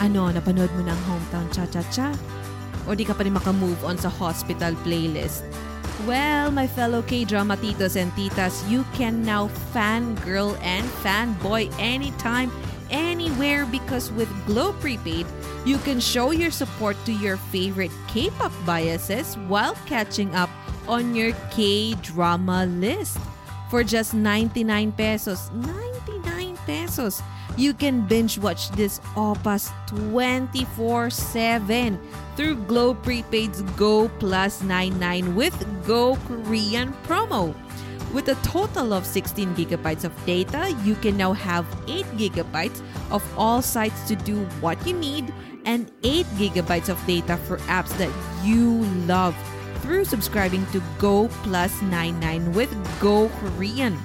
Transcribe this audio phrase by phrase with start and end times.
[0.00, 2.16] Ano, napanood mo ng Hometown Cha-Cha-Cha?
[2.88, 5.44] O di ka pa rin makamove on sa hospital playlist?
[6.08, 12.48] Well, my fellow K-drama titos and titas, you can now fangirl and fanboy anytime,
[12.88, 15.28] anywhere because with Glow Prepaid,
[15.68, 20.48] you can show your support to your favorite K-pop biases while catching up
[20.88, 23.20] on your K-drama list.
[23.68, 24.64] For just 99
[24.96, 27.20] pesos, 99 pesos,
[27.56, 31.98] you can binge watch this opas 24-7
[32.36, 37.54] through Glow Prepaid's Go Plus 99 with Go Korean promo.
[38.12, 43.22] With a total of 16 gigabytes of data, you can now have 8 gigabytes of
[43.38, 45.32] all sites to do what you need
[45.64, 48.10] and 8 gigabytes of data for apps that
[48.44, 49.36] you love
[49.82, 53.98] through subscribing to Go Plus 99 with Go Korean.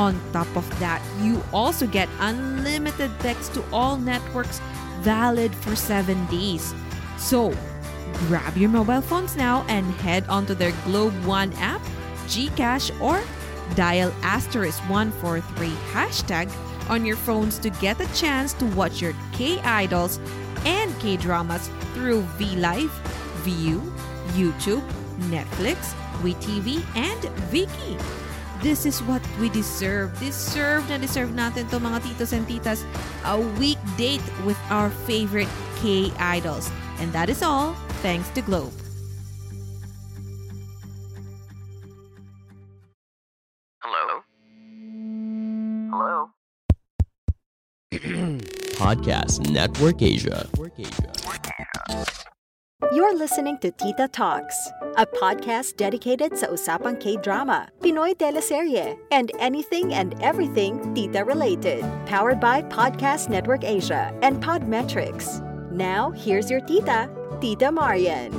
[0.00, 4.58] On top of that, you also get unlimited text to all networks
[5.04, 6.72] valid for 7 days.
[7.18, 7.52] So,
[8.24, 11.82] grab your mobile phones now and head onto their Globe One app,
[12.32, 13.20] Gcash, or
[13.76, 16.48] dial asterisk 143 hashtag
[16.88, 20.18] on your phones to get a chance to watch your K idols
[20.64, 22.88] and K dramas through VLive,
[23.44, 23.84] VU,
[24.32, 24.82] YouTube,
[25.28, 25.92] Netflix,
[26.24, 27.20] WeTV, and
[27.52, 28.19] Viki.
[28.60, 30.12] This is what we deserve.
[30.20, 32.84] Deserve na deserve natin to mga titos and titas.
[33.24, 35.48] A week date with our favorite
[35.80, 36.68] K idols.
[37.00, 37.72] And that is all
[38.04, 38.76] thanks to Globe.
[43.80, 44.20] Hello?
[45.88, 46.16] Hello?
[48.76, 50.44] Podcast Network Asia.
[52.88, 54.56] You're listening to Tita Talks,
[54.96, 61.84] a podcast dedicated sa usapang K-drama, Pinoy teleserye, and anything and everything Tita related.
[62.08, 65.44] Powered by Podcast Network Asia and Podmetrics.
[65.70, 67.06] Now, here's your Tita,
[67.38, 68.32] Tita Marian.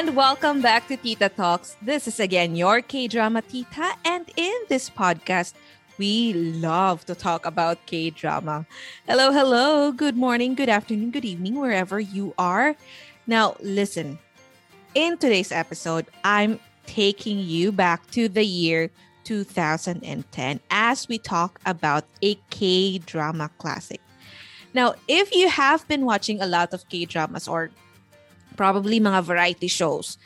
[0.00, 1.76] And welcome back to Tita Talks.
[1.82, 5.52] This is again your K-drama Tita and in this podcast,
[6.00, 8.64] we love to talk about K-drama.
[9.06, 9.92] Hello, hello.
[9.92, 12.74] Good morning, good afternoon, good evening, wherever you are.
[13.26, 14.18] Now, listen.
[14.94, 18.88] In today's episode, I'm taking you back to the year
[19.24, 24.00] 2010 as we talk about a K-drama classic.
[24.72, 27.68] Now, if you have been watching a lot of K-dramas or
[28.56, 30.16] probably mga variety shows,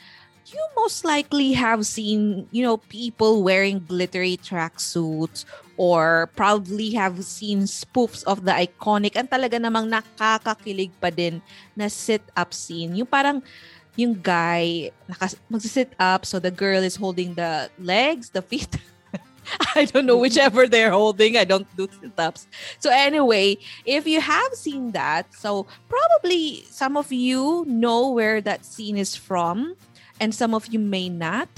[0.47, 5.45] you most likely have seen, you know, people wearing glittery tracksuits
[5.77, 11.43] or probably have seen spoofs of the iconic and talaga namang nakakakilig pa din
[11.75, 12.95] na sit-up scene.
[12.95, 13.43] Yung parang
[13.95, 18.71] yung guy naka, magsisit up so the girl is holding the legs, the feet.
[19.77, 21.37] I don't know whichever they're holding.
[21.37, 22.49] I don't do sit-ups.
[22.81, 28.65] So anyway, if you have seen that, so probably some of you know where that
[28.65, 29.77] scene is from
[30.21, 31.49] and some of you may not.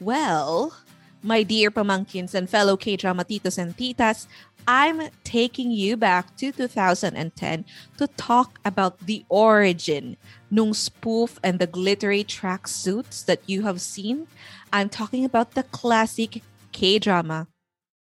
[0.00, 0.76] Well,
[1.24, 4.26] my dear pamangkins and fellow K-drama titos and titas,
[4.68, 7.64] I'm taking you back to 2010
[7.96, 10.16] to talk about the origin
[10.50, 14.28] nung spoof and the glittery tracksuits that you have seen.
[14.72, 16.42] I'm talking about the classic
[16.72, 17.48] K-drama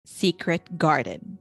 [0.06, 1.38] Secret Garden.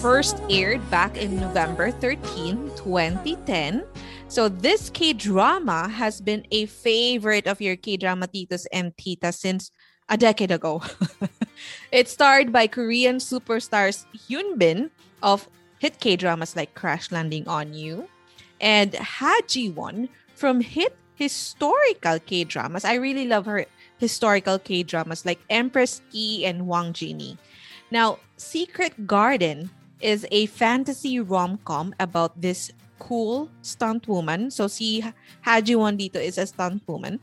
[0.00, 3.84] First aired back in November 13, 2010.
[4.28, 9.70] So this K-drama has been a favorite of your K-drama titos and tita since
[10.08, 10.80] a decade ago.
[11.92, 14.90] it starred by Korean superstars Hyun Bin
[15.22, 15.46] of
[15.78, 18.08] hit K-dramas like Crash Landing on You
[18.58, 22.86] and Ha Ji-won from hit historical K-dramas.
[22.86, 23.66] I really love her
[23.98, 27.36] historical K-dramas like Empress Ki and Wang Jini.
[27.90, 29.68] Now, Secret Garden
[30.00, 34.50] is a fantasy rom-com about this cool stunt woman.
[34.50, 35.00] So si
[35.44, 37.20] Ha Ji-won dito is a stunt woman.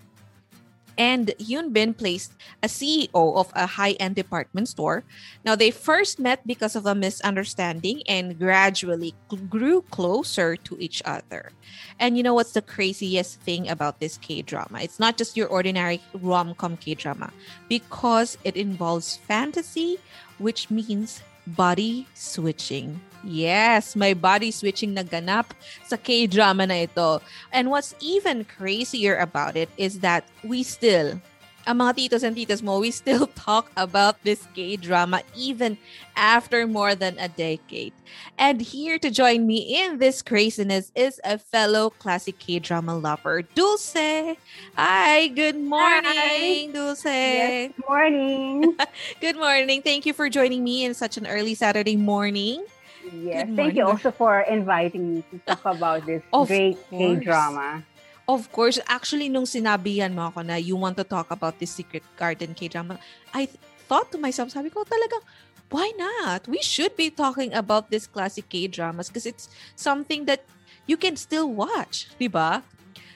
[0.98, 2.34] And Hyun Bin placed
[2.64, 5.04] a CEO of a high-end department store.
[5.46, 9.14] Now they first met because of a misunderstanding and gradually
[9.48, 11.52] grew closer to each other.
[12.00, 14.82] And you know what's the craziest thing about this K-drama?
[14.82, 17.32] It's not just your ordinary rom-com K-drama
[17.70, 20.00] because it involves fantasy,
[20.40, 21.22] which means
[21.56, 23.00] body switching.
[23.24, 25.52] Yes, may body switching na ganap
[25.88, 27.20] sa K-drama na ito.
[27.52, 31.20] And what's even crazier about it is that we still,
[31.68, 35.76] ang mga titos and titas mo, we still talk about this K-drama even
[36.16, 37.92] after more than a decade.
[38.40, 44.40] And here to join me in this craziness is a fellow classic K-drama lover, Dulce.
[44.80, 47.04] Hi, good morning, Dulce.
[47.06, 48.74] Yes, morning.
[49.22, 49.84] Good morning.
[49.84, 52.64] Thank you for joining me in such an early Saturday morning.
[53.12, 56.80] yes, thank you also for inviting me to talk about this Of great.
[56.90, 57.84] K-drama.
[58.28, 61.72] Of course, actually, nung sinabi yan mo ako na you want to talk about this
[61.72, 63.00] Secret Garden K-drama,
[63.32, 63.56] I th-
[63.88, 65.24] thought to myself, sabi ko talagang,
[65.72, 66.44] why not?
[66.44, 69.48] We should be talking about this classic K-dramas because it's
[69.80, 70.44] something that
[70.92, 72.68] you can still watch, di ba?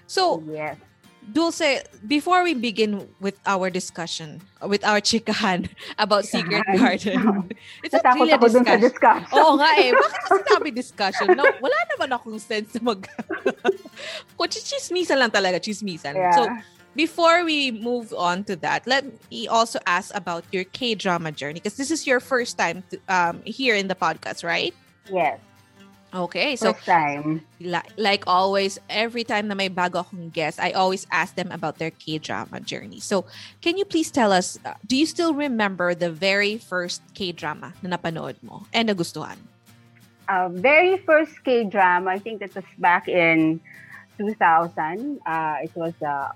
[0.08, 0.80] So, Yes.
[1.31, 6.78] Dulce, before we begin with our discussion, with our chikahan about Secret Chikahan.
[6.78, 7.19] Garden,
[7.83, 8.81] it's not really a ako sa discussion.
[8.81, 9.39] discussion.
[9.39, 9.89] Oo nga eh.
[9.95, 11.28] Bakit sinabi discussion?
[11.38, 13.07] No, wala naman akong sense na mag...
[14.36, 16.19] Kung chismisan lang talaga, chismisan.
[16.19, 16.36] Yeah.
[16.36, 16.42] So,
[16.95, 21.80] before we move on to that, let me also ask about your K-drama journey because
[21.80, 24.75] this is your first time to, um, here in the podcast, right?
[25.10, 25.39] yes,
[26.13, 27.42] Okay, so first time.
[27.60, 31.80] li- like always, every time na may bago akong guest, I always ask them about
[31.80, 33.00] their K-drama journey.
[33.00, 33.25] So,
[33.63, 37.96] can you please tell us, uh, do you still remember the very first K-drama na
[37.96, 39.40] napanood mo and nagustuhan?
[40.28, 43.60] Uh, very first K-drama, I think that was back in
[44.19, 45.19] 2000.
[45.25, 46.36] Uh, it was uh,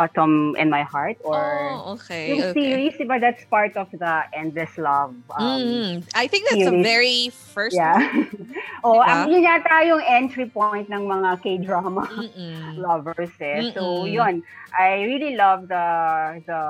[0.00, 1.36] Autumn in My Heart or
[1.76, 2.32] oh, okay.
[2.32, 2.56] yung okay.
[2.56, 5.12] series, diba, that's part of the Endless Love.
[5.36, 6.86] Um, Mm, I think that's the series.
[6.88, 7.18] very
[7.52, 8.00] first Yeah.
[8.00, 8.32] one.
[8.84, 9.04] oh, Diba?
[9.04, 12.08] ang yun yata yung entry point ng mga K-drama.
[12.08, 12.80] Mm-mm.
[12.80, 13.68] lovers eh.
[13.76, 14.12] So, Mm-mm.
[14.16, 14.34] yun.
[14.72, 15.84] I really love the
[16.48, 16.60] the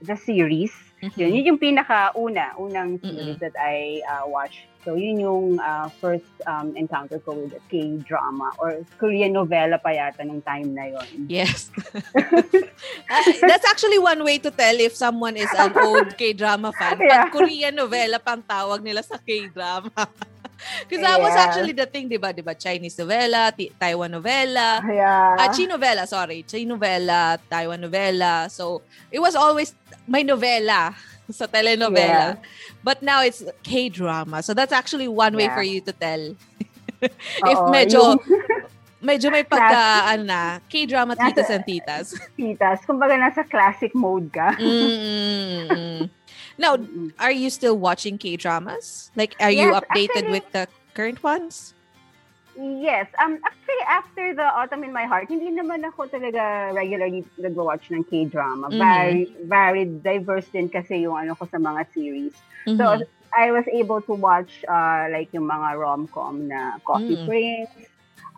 [0.00, 0.72] the series.
[1.04, 1.12] Mhm.
[1.12, 3.04] Yun, yun yung pinaka-una, unang Mm-mm.
[3.04, 4.64] series that I uh, watched.
[4.86, 9.90] So, yun yung uh, first um, encounter ko with the K-drama or Korean novela pa
[9.90, 11.26] yata nung time na yun.
[11.26, 11.74] Yes.
[13.10, 16.98] Ah, That's actually one way to tell if someone is an old K-drama fan.
[17.02, 17.26] Yeah.
[17.26, 19.90] Pag Korean novela pang tawag nila sa K-drama.
[20.88, 21.44] Because that was Yeah.
[21.44, 22.32] actually the thing, di ba?
[22.32, 22.54] Di ba?
[22.56, 25.36] Chinese novela, Ti- Taiwan novela, Yeah.
[25.36, 26.46] ah, Chi novela, sorry.
[26.48, 28.48] Chi novela, Taiwan novela.
[28.48, 28.80] So,
[29.10, 29.74] it was always
[30.08, 30.94] may novela
[31.32, 32.38] sa telenovela.
[32.82, 34.42] But now it's K-drama.
[34.42, 35.54] So, that's actually one way Yeah.
[35.56, 36.34] for you to tell.
[37.02, 38.20] if Oo, medyo, yung
[39.06, 40.40] medyo may pagka, ano na,
[40.70, 42.06] K-drama Nasa- titas and titas.
[42.34, 44.56] titas, kumbaga nasa classic mode ka.
[44.56, 46.08] Mm-mm.
[46.56, 46.80] Now,
[47.20, 49.12] are you still watching K-dramas?
[49.14, 50.64] Like, are you Yes, updated actually- with the
[50.96, 51.75] current ones?
[52.56, 53.06] Yes.
[53.20, 58.04] Um, actually, after the Autumn in My Heart, hindi naman ako talaga regularly nag-watch ng
[58.08, 58.72] K-drama.
[58.72, 58.80] Mhm.
[58.80, 62.32] Very, very diverse din kasi yung ano ko sa mga series.
[62.64, 62.80] Mhm.
[62.80, 63.04] So,
[63.36, 67.26] I was able to watch uh, like yung mga rom-com na Coffee Mm.
[67.28, 67.76] Prince.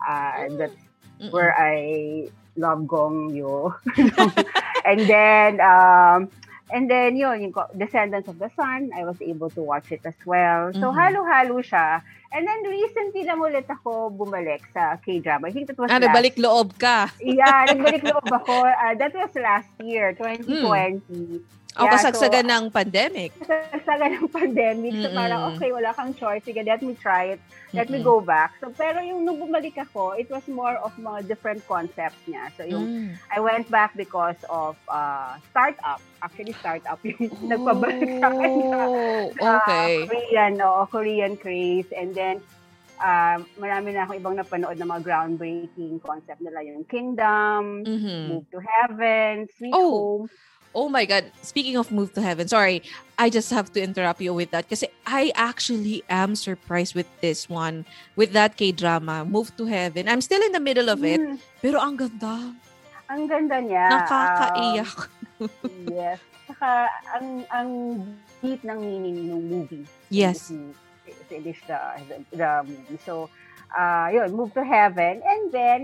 [0.03, 0.75] Uh, that's
[1.23, 1.31] Mm-mm.
[1.31, 2.27] where I
[2.59, 3.71] love Gong Yoo.
[4.89, 6.27] and then, um,
[6.69, 10.17] and then yun, yung Descendants of the Sun, I was able to watch it as
[10.25, 10.73] well.
[10.77, 10.97] So, Mhm.
[10.97, 12.01] halo-halo siya.
[12.29, 15.49] And then, recently lang ulit ako bumalik sa K-drama.
[15.49, 17.09] I think that was Ano, last balik loob ka.
[17.17, 18.69] Yeah, nagbalik loob ako.
[18.69, 21.41] Uh, that was last year, 2020.
[21.77, 23.29] O Yeah, kasagsagan so- ng pandemic.
[23.45, 24.93] Sa ng pandemic.
[24.95, 25.55] So parang, Mm-mm.
[25.55, 26.41] okay, wala kang choice.
[26.41, 27.41] Sige, let me try it.
[27.69, 28.09] Let me Mm-mm.
[28.09, 28.57] go back.
[28.57, 32.49] So, pero yung nung bumalik ako, it was more of mga different concepts niya.
[32.57, 33.09] So, yung Mm.
[33.29, 36.01] I went back because of uh, startup.
[36.19, 37.21] Actually, startup yung
[37.53, 39.91] nagpabalik sa akin sa Oh, sa okay.
[40.03, 41.93] Korean, oo, Korean craze.
[41.93, 42.41] And then,
[42.97, 46.65] uh, marami na akong ibang napanood na mga groundbreaking concept nila.
[46.65, 48.17] Yung Kingdom, Mhm.
[48.27, 50.25] Move to Heaven, Sweet Oh.
[50.25, 50.33] Home.
[50.73, 51.31] Oh my God.
[51.41, 52.83] Speaking of Move to Heaven, sorry,
[53.17, 57.49] I just have to interrupt you with that kasi I actually am surprised with this
[57.49, 57.85] one,
[58.15, 60.07] with that K-drama, Move to Heaven.
[60.07, 62.53] I'm still in the middle of it, Mm, pero ang ganda.
[63.09, 63.85] ang ganda niya.
[63.89, 64.97] Nakakaiyak.
[65.41, 65.49] Um,
[65.89, 66.19] yes.
[66.45, 66.85] Saka,
[67.17, 67.69] ang, ang
[68.41, 69.85] deep ng meaning ng movie.
[70.13, 70.53] Yes.
[71.29, 72.99] Finish the, the, the movie.
[73.01, 73.29] So,
[73.73, 75.25] uh, yun, Move to Heaven.
[75.25, 75.79] And then,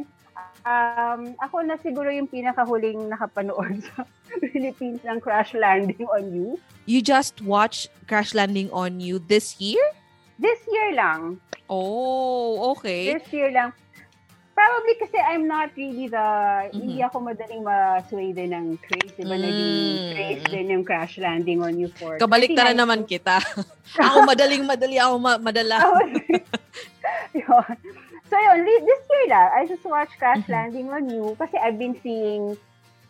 [0.61, 4.03] um, ako na siguro yung pinakahuling nakapanood sa
[4.41, 6.47] Philippines ng Crash Landing on You.
[6.85, 9.81] You just watched Crash Landing on You this year?
[10.35, 11.39] This year lang.
[11.65, 13.15] Oh, okay.
[13.15, 13.71] This year lang.
[14.55, 16.25] Probably kasi I'm not really the,
[16.71, 17.07] hindi Mhm.
[17.11, 19.11] ako madaling ma-sway din ng craze.
[19.13, 20.11] Diba naging Mm.
[20.15, 23.35] craze din yung Crash Landing on You for Kabalik na 39 naman kita.
[23.99, 25.75] ako madaling madali, ako ma- madala.
[27.35, 27.75] yun.
[28.25, 30.53] So yun, this year lang, I just watched Crash Mhm.
[30.53, 32.57] Landing on You kasi I've been seeing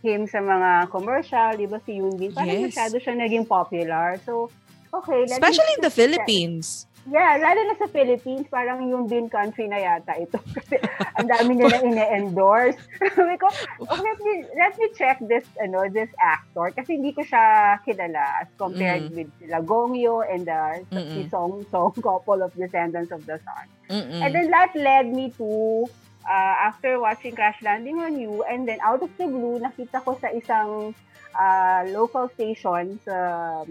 [0.03, 2.29] him sa mga commercial, di ba si Yoon Bin?
[2.35, 2.75] Parang Yes.
[2.75, 4.19] masyado siya naging popular.
[4.27, 4.51] So,
[4.93, 5.23] okay.
[5.25, 5.89] Especially in the.
[5.89, 6.85] Philippines.
[7.05, 10.41] Yeah, lalo na sa Philippines, parang yung bin country na yata ito.
[10.57, 10.81] Kasi
[11.13, 12.81] ang dami nila ine-endorse.
[13.17, 13.45] Sabi ko,
[13.85, 16.73] oh, let me, let me check this, ano, this actor.
[16.73, 19.13] Kasi hindi ko siya kilala as compared Mm.
[19.13, 20.81] with sila Gongyo and the,
[21.13, 23.65] si Song, Song couple of Descendants of the Sun.
[23.91, 24.21] Mm-mm.
[24.25, 25.85] And then that led me to,
[26.25, 30.17] uh, after watching Crash Landing on You, and then out of the blue, nakita ko
[30.17, 30.97] sa isang
[31.37, 33.61] uh, local station sa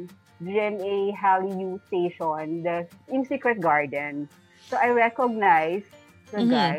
[0.43, 4.29] GMA Hallyu station, the in Secret Garden.
[4.67, 5.87] So I recognized
[6.33, 6.51] the Mhm.
[6.51, 6.79] guy.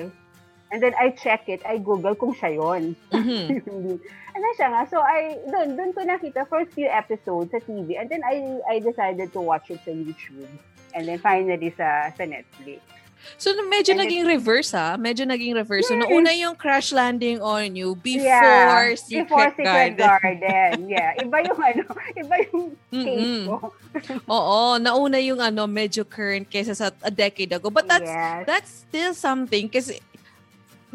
[0.74, 2.98] And then I check it, I Google kung siya yun.
[3.14, 3.96] Mhm.
[4.36, 4.82] ano siya nga?
[4.90, 7.96] So I, doon, doon ko nakita first few episodes sa TV.
[7.96, 10.50] And then I, I decided to watch it sa YouTube.
[10.98, 12.82] And then finally sa, sa Netflix.
[13.36, 14.96] So, medyo And naging reverse ah.
[14.96, 15.90] Medyo naging reverse.
[15.90, 16.08] So, Yes.
[16.08, 20.40] nauna yung Crash Landing on You before Yeah, Secret before Secret Garden.
[20.40, 20.72] Garden.
[20.88, 21.84] Yeah, iba yung ano,
[22.22, 23.56] iba yung case ko.
[24.30, 27.68] Oo, nauna yung ano, medyo current kaysa sa a decade ago.
[27.68, 28.44] But that's yes.
[28.48, 30.00] that's still something kasi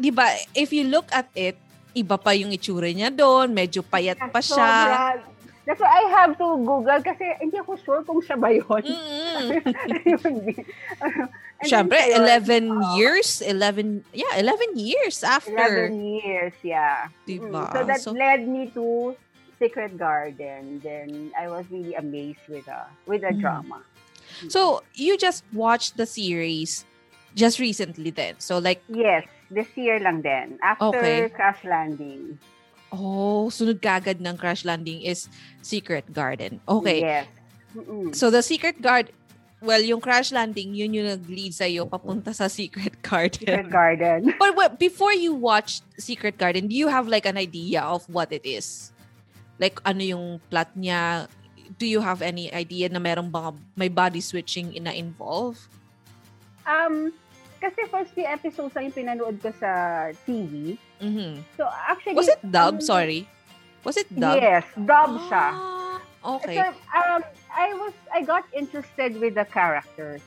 [0.01, 1.57] 'di ba, if you look at it,
[1.93, 4.57] iba pa yung itsura niya doon, medyo payat pa siya.
[4.57, 5.31] Sobra.
[5.65, 8.81] That's why I have to Google kasi hindi ako sure kung siya ba yun.
[11.61, 15.53] And Siyempre, then, 11 ayun, years, 11, yeah, 11 years after.
[15.85, 17.07] 11 years, yeah.
[17.27, 17.69] Diba?
[17.69, 19.13] Mm, So that So- led me to
[19.61, 20.81] Secret Garden.
[20.81, 23.41] Then I was really amazed with the with the Mm.
[23.45, 23.85] drama.
[24.49, 26.81] So, you just watched the series
[27.37, 28.41] just recently then.
[28.41, 30.57] So, like, Yes, this year lang din.
[30.65, 31.29] After Okay.
[31.29, 32.41] Crash Landing.
[32.91, 35.31] Oh, sunod kagad ng Crash Landing is
[35.63, 36.59] Secret Garden.
[36.67, 37.01] Okay.
[37.01, 37.27] Yes.
[37.71, 38.11] Mm-mm.
[38.11, 39.15] So, the Secret Garden,
[39.63, 43.47] well, yung Crash Landing, yun yung nag-lead sa'yo papunta sa Secret Garden.
[43.47, 44.19] Secret Garden.
[44.41, 48.35] But what, before you watched Secret Garden, do you have like an idea of what
[48.35, 48.91] it is?
[49.55, 51.29] Like ano yung plot niya?
[51.77, 55.55] Do you have any idea na merong bang may body switching na involve?
[56.65, 57.13] Um,
[57.61, 60.75] kasi first few episodes lang yung pinanood ko sa TV.
[61.01, 61.41] Mhm.
[61.57, 62.15] So actually...
[62.15, 62.77] Was it dub?
[62.77, 63.25] um, Sorry.
[63.83, 64.37] Was it dub?
[64.37, 65.47] Yes, dub siya.
[65.57, 65.97] Ah,
[66.37, 66.61] okay.
[66.61, 70.21] So, um, I was, I got interested with the characters.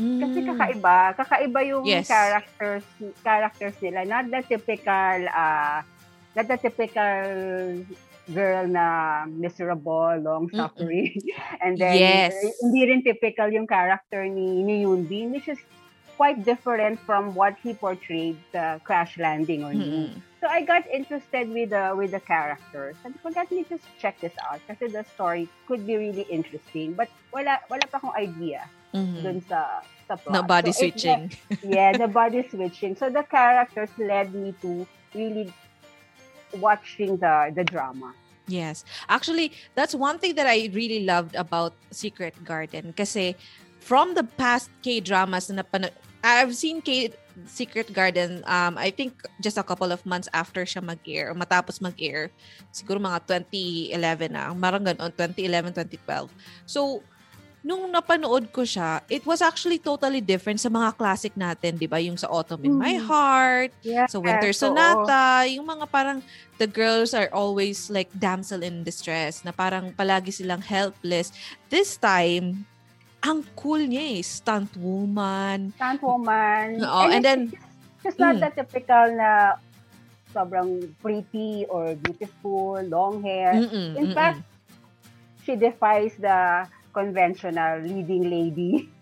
[0.00, 0.46] Kasi Mm.
[0.54, 2.08] kakaiba, kakaiba yung Yes.
[2.08, 2.86] characters,
[3.20, 4.06] characters nila.
[4.06, 5.84] Not the typical, uh,
[6.38, 7.20] not the typical
[8.32, 10.56] girl na miserable, long Mm-mm.
[10.56, 11.12] suffering.
[11.60, 12.32] And then, Yes.
[12.62, 15.58] hindi rin typical yung character ni, ni Yoon Bin, which is
[16.20, 19.88] quite different from what he portrayed sa Crash Landing on You.
[19.88, 20.10] Mm-mm.
[20.44, 22.96] So I got interested with the with the characters.
[23.08, 26.92] And so let me just check this out kasi the story could be really interesting.
[26.92, 29.16] But wala wala pa akong idea Mhm.
[29.24, 30.32] dun sa sa plot.
[30.36, 31.32] Na body So, it- switching.
[31.64, 33.00] yeah, the body switching.
[33.00, 34.84] So the characters led me to
[35.16, 35.48] really
[36.60, 38.12] watching the the drama.
[38.50, 38.82] Yes.
[39.08, 43.38] Actually, that's one thing that I really loved about Secret Garden kasi
[43.78, 47.10] from the past K-dramas na napano- I've seen K
[47.48, 52.28] Secret Garden um I think just a couple of months after siya mag-air, matapos mag-air.
[52.68, 56.28] Siguro mga 2011 na, marang ganon, 2011, 2012.
[56.68, 57.00] So,
[57.64, 62.00] nung napanood ko siya, it was actually totally different sa mga classic natin, 'di ba?
[62.00, 63.04] Yung sa Autumn in My Mm.
[63.08, 64.08] Heart, Yeah.
[64.08, 66.18] sa Winter so, Sonata, yung mga parang
[66.60, 71.32] the girls are always like damsel in distress na parang palagi silang helpless.
[71.72, 72.64] This time,
[73.20, 75.72] ang cool niya eh, stunt woman.
[75.74, 76.80] stunt woman.
[76.80, 77.46] Oo, and it's- then-
[78.00, 78.42] it's not Mm.
[78.42, 79.60] the typical na
[80.30, 83.52] sobrang pretty or beautiful, long hair.
[83.56, 84.14] Mm-mm, In mm-mm.
[84.14, 84.40] fact,
[85.42, 88.88] she defies the conventional leading lady.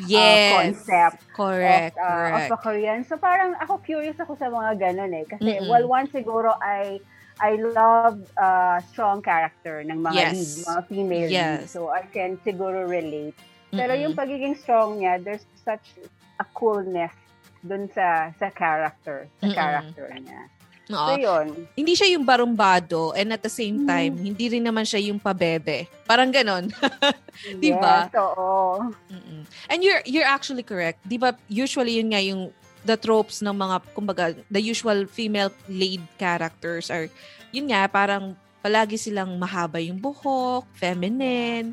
[0.00, 0.56] Yes.
[0.56, 1.92] concept Correct.
[1.92, 2.48] of, uh, correct.
[2.48, 3.04] of a Korean.
[3.04, 5.28] So parang ako curious ako sa mga ganun eh.
[5.28, 5.68] Kasi Mm-mm.
[5.68, 7.04] well, one siguro I
[7.36, 10.32] I love uh, strong character ng mga Yes.
[10.32, 11.36] lead, mga female lead.
[11.36, 11.68] Yes.
[11.68, 13.36] So I can siguro relate.
[13.70, 14.04] Pero Mm-mm.
[14.04, 15.94] yung pagiging strong niya, there's such
[16.36, 17.14] a coolness
[17.60, 19.54] dun sa sa character, sa Mm-mm.
[19.54, 20.42] character niya.
[20.90, 21.06] Oo.
[21.06, 21.46] So yun.
[21.78, 23.86] hindi siya yung barumbado and at the same Mm.
[23.86, 25.86] time, hindi rin naman siya yung pabebe.
[26.02, 26.66] Parang ganon.
[27.62, 28.10] Di ba?
[28.10, 28.90] Yes, oo.
[29.06, 29.42] Mm-mm.
[29.70, 30.98] And you're you're actually correct.
[31.06, 32.50] 'Di ba usually yun nga yung
[32.82, 37.06] the tropes ng mga kumbaga the usual female lead characters are
[37.52, 41.70] yun nga parang palagi silang mahaba yung buhok, feminine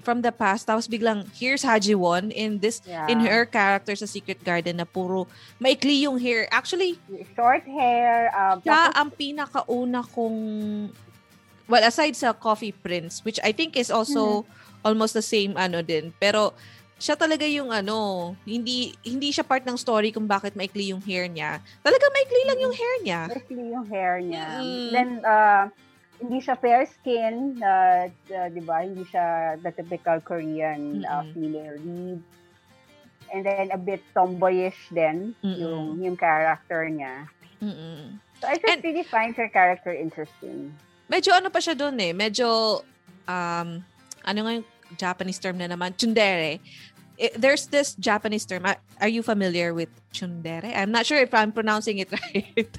[0.00, 3.06] from the past tapos biglang here's Hajiwon in this Yeah.
[3.06, 6.48] in her character sa Secret Garden na puro maikli yung hair.
[6.50, 6.96] Actually,
[7.32, 8.32] Short hair.
[8.32, 10.38] Um, siya tapos- ang pinakauna kong
[11.66, 14.58] well aside sa Coffee Prince which I think is also Mm-hmm.
[14.82, 16.56] almost the same ano din pero
[16.96, 21.24] siya talaga yung ano hindi hindi siya part ng story kung bakit maikli yung hair
[21.26, 24.46] niya talaga maikli lang yung hair niya Mostly yung hair niya.
[24.58, 24.88] Mm.
[24.90, 25.64] Then, uh,
[26.20, 28.84] hindi siya fair skin, uh, uh, di ba?
[28.84, 31.32] Hindi siya the typical Korean uh, Mm-mm.
[31.32, 32.20] female lead.
[33.30, 35.56] And then, a bit tomboyish din, Mm-mm.
[35.56, 37.24] yung, yung character niya.
[37.62, 38.18] Mm-mm.
[38.40, 40.72] So, I just And- really find her character interesting.
[41.10, 42.46] medyo ano pa siya doon eh medyo
[43.26, 43.82] um
[44.22, 46.62] ano nga yung Japanese term na naman tsundere
[47.18, 51.34] Eh, there's this Japanese term are are you familiar with tsundere I'm not sure if
[51.34, 52.70] I'm pronouncing it right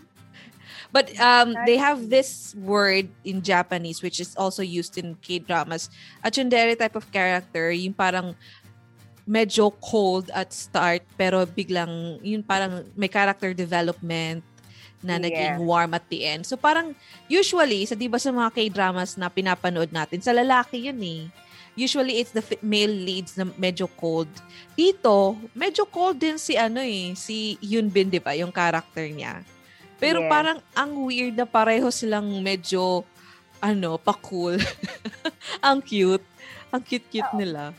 [0.92, 5.88] But um, they have this word in Japanese which is also used in K-dramas.
[6.20, 8.36] A tsundere type of character, yung parang
[9.24, 14.44] medyo cold at start pero biglang yun parang may character development
[15.02, 15.64] na naging Yes.
[15.64, 16.44] warm at the end.
[16.46, 16.94] So parang
[17.26, 21.26] usually sa 'di ba sa mga K-dramas na pinapanood natin, sa lalaki yun eh.
[21.74, 24.28] Usually it's the male leads na medyo cold.
[24.76, 29.40] Dito, medyo cold din si ano eh, si Yoon Bin 'di ba, yung character niya.
[30.02, 30.32] Pero Yes.
[30.34, 33.06] parang ang weird na pareho silang medyo
[33.62, 34.58] ano, pa-cool.
[35.62, 36.26] ang cute.
[36.74, 37.78] Ang cute-cute nila.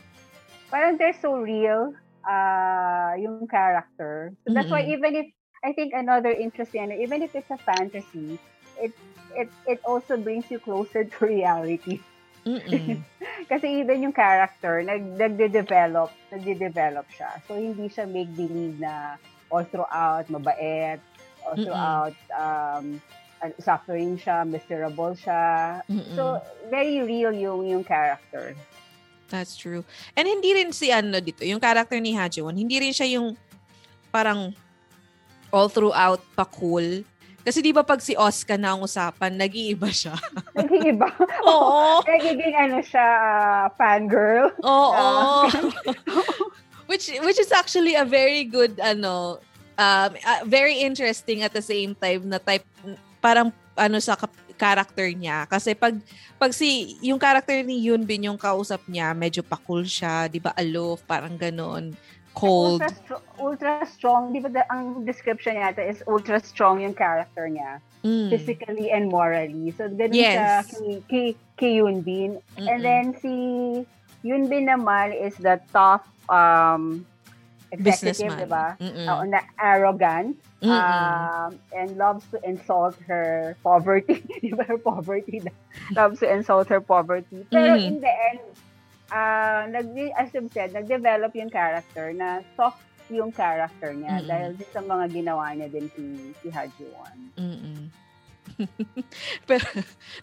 [0.71, 1.91] Parang they're so real,
[2.23, 4.31] uh, yung character.
[4.47, 4.95] So, that's why Mm-mm.
[4.95, 5.27] even if,
[5.59, 8.39] I think another interesting, ano, even if it's a fantasy,
[8.79, 8.95] it,
[9.35, 11.99] it, it also brings you closer to reality.
[13.51, 17.43] Kasi even yung character, nag, nagde-develop, nagde-develop siya.
[17.43, 19.19] So, hindi siya make-believe na
[19.51, 20.97] all throughout, mabait,
[21.51, 21.63] Mm-mm.
[21.65, 23.01] throughout, um,
[23.59, 25.83] suffering siya, miserable siya.
[25.91, 26.15] Mm-mm.
[26.15, 26.39] So,
[26.71, 28.55] very real yung, yung character.
[29.27, 29.83] That's true.
[30.15, 33.33] And hindi rin si ano dito, yung character ni Hajewon, hindi rin siya yung
[34.13, 34.53] parang
[35.49, 37.01] all throughout pa cool.
[37.43, 40.15] Kasi di ba pag si Oscar na ang usapan, nag-iiba siya.
[40.55, 41.11] Nag-iiba.
[41.51, 41.99] Oo.
[42.07, 44.53] Nagiging ano siya, ah, fangirl.
[44.63, 44.95] Oo.
[44.95, 45.49] Ah.
[46.87, 49.39] which which is actually a very good ano
[49.75, 52.65] um uh, very interesting at the same time na type
[53.19, 55.97] parang ano sa kap- character niya kasi pag
[56.37, 60.53] pag si yung character ni Yoon Bin yung kausap niya medyo pa-cool siya 'di ba
[60.53, 61.97] aloof parang ganon
[62.33, 64.33] cold Ultra, stro- ultra strong.
[64.33, 67.77] Di ba the- ang description niya is ultra strong yung character niya.
[68.01, 68.33] Mm.
[68.33, 69.69] Physically and morally.
[69.77, 70.33] So, ganun Yes.
[70.33, 72.41] siya kay, kay, kay Yoon Bin.
[72.57, 72.83] And Mm-mm.
[72.83, 73.33] then si
[74.25, 77.05] Yoon Bin naman is the tough um,
[77.73, 78.65] executive, businessman di ba?
[78.77, 84.21] Uh, na arrogant um, and loves to insult her poverty.
[84.43, 85.41] Di ba her poverty?
[85.91, 87.43] loves to insult her poverty.
[87.49, 87.83] Pero Mhm.
[87.83, 88.41] in the end,
[89.09, 92.79] uh, nag, as I've said, nag-develop yung character na soft
[93.11, 94.29] yung character niya Mm-mm.
[94.31, 96.03] dahil sa mga ginawa niya din si,
[96.39, 97.17] si Hajiwon.
[97.35, 97.91] Mm-mm.
[99.49, 99.65] Pero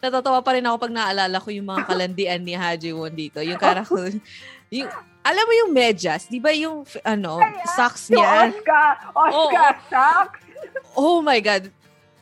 [0.01, 3.41] natatawa pa rin ako pag naalala ko yung mga kalandian ni Haji Won dito.
[3.41, 4.13] Yung character,
[4.70, 4.88] yung,
[5.20, 7.42] alam mo yung medyas, di ba yung ano,
[7.74, 8.48] socks Si niya?
[8.48, 8.94] Oscar!
[9.12, 10.40] Oscar Socks!
[10.94, 11.74] Oh my God.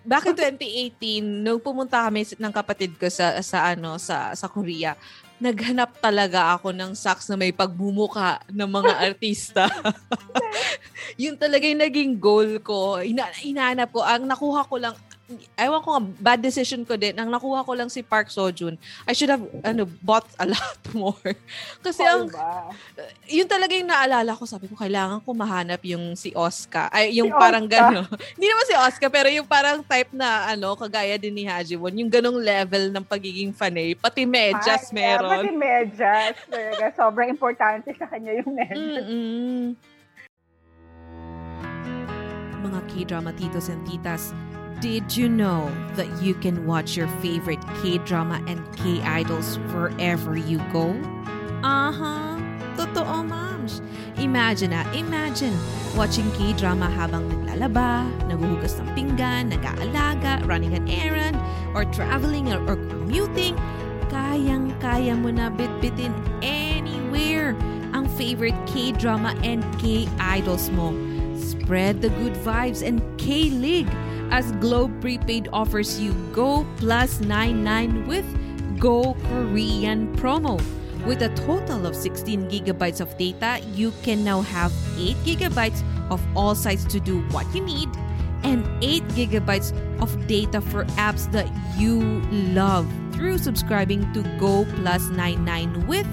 [0.09, 4.97] Back in 2018, nung pumunta kami ng kapatid ko sa sa ano sa sa Korea,
[5.37, 9.69] naghanap talaga ako ng socks na may pagbumuka ng mga artista.
[11.23, 12.99] yun talaga yung naging goal ko.
[13.05, 14.01] Ina hinahanap ko.
[14.01, 14.95] Ang nakuha ko lang,
[15.55, 17.13] ewan ko nga, bad decision ko din.
[17.13, 18.81] Ang nakuha ko lang si Park Sojun.
[19.05, 21.33] I should have ano, bought a lot more.
[21.85, 22.73] Kasi ang, Diba?
[23.29, 24.49] yun talaga yung naalala ko.
[24.49, 26.89] Sabi ko, kailangan ko mahanap yung si Oscar.
[26.89, 27.93] Ay, yung Si parang Oscar.
[27.93, 28.09] gano'n.
[28.41, 31.93] Hindi naman si Oscar, pero yung parang type na, ano, kagaya din ni Hajimon.
[31.93, 33.93] Yung ganong level ng pagiging fanay.
[33.93, 35.45] Pati medyas Ay, meron.
[35.45, 36.37] Pati medyas.
[36.49, 38.81] Talaga, sobrang importante sa kanya yung medyas.
[38.81, 39.77] Mm-mm.
[42.59, 44.33] Mga K-drama titos and titas,
[44.81, 50.95] did you know that you can watch your favorite K-drama and K-idols wherever you go?
[51.67, 52.39] Aha,
[52.79, 53.83] totoo moms.
[54.19, 55.55] Imagine na, imagine
[55.99, 61.35] watching K-drama habang naglalaba, naguhugas ng pinggan, nag-aalaga, running an errand,
[61.75, 63.59] or traveling or, or commuting.
[64.15, 67.59] Kayang-kaya mo na bitbitin anywhere
[67.99, 70.95] ang favorite K-drama and K-idols mo.
[71.35, 73.91] Spread the good vibes and K-Lig
[74.31, 78.27] as Globe Prepaid offers you Go Plus 99 with
[78.79, 80.61] Go Korean promo.
[81.07, 86.21] With a total of 16 gigabytes of data, you can now have 8 gigabytes of
[86.37, 87.89] all sites to do what you need
[88.43, 92.01] and 8 gigabytes of data for apps that you
[92.53, 96.07] love through subscribing to Go Plus 99 with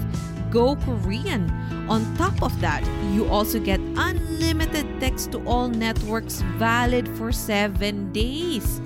[0.50, 1.50] Go Korean.
[1.88, 8.12] On top of that, you also get unlimited text to all networks valid for 7
[8.12, 8.80] days.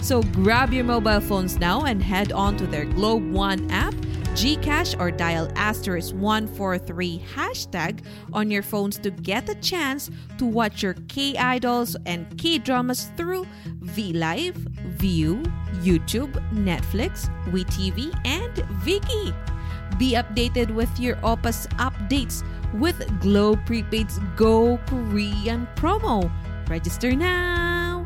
[0.00, 3.94] So grab your mobile phones now and head on to their Globe One app,
[4.34, 10.82] Gcash, or dial asterisk 143 hashtag on your phones to get a chance to watch
[10.82, 13.46] your K idols and K dramas through
[13.80, 14.56] VLive,
[14.98, 15.42] View,
[15.82, 18.52] YouTube, Netflix, WeTV, and
[18.84, 19.53] Viki.
[19.98, 22.42] Be updated with your Opus updates
[22.74, 26.26] with Globe Prepaid's Go Korean promo.
[26.66, 28.02] Register now!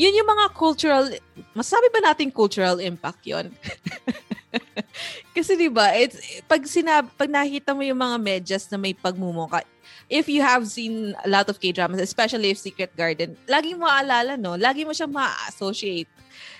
[0.00, 1.04] Yun yung mga cultural,
[1.52, 3.52] masabi ba natin cultural impact yon?
[5.36, 9.60] Kasi 'di ba, it's pag sinab pag nakita mo yung mga medyas na may pagmumuka,
[10.08, 14.40] if you have seen a lot of K-dramas, especially if Secret Garden, lagi mo maalala,
[14.40, 14.56] no?
[14.56, 16.10] Lagi mo siyang ma-associate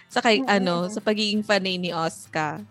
[0.06, 2.62] sa kay ano, sa pagiging fanay ni Oscar.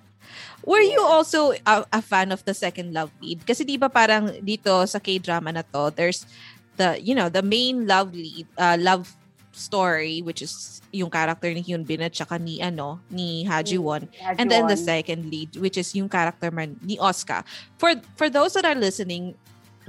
[0.69, 3.41] Were you also a, a fan of the second love lead?
[3.41, 6.29] Kasi 'di ba parang dito sa K-drama na to, there's
[6.77, 9.09] the you know, the main love lead, uh, love
[9.49, 13.81] story which is yung character ni Hyun Bin at saka ni ano ni Ha Ji
[13.81, 14.05] Won.
[14.37, 17.41] And then the second lead which is yung character man ni Oscar.
[17.81, 19.33] For for those that are listening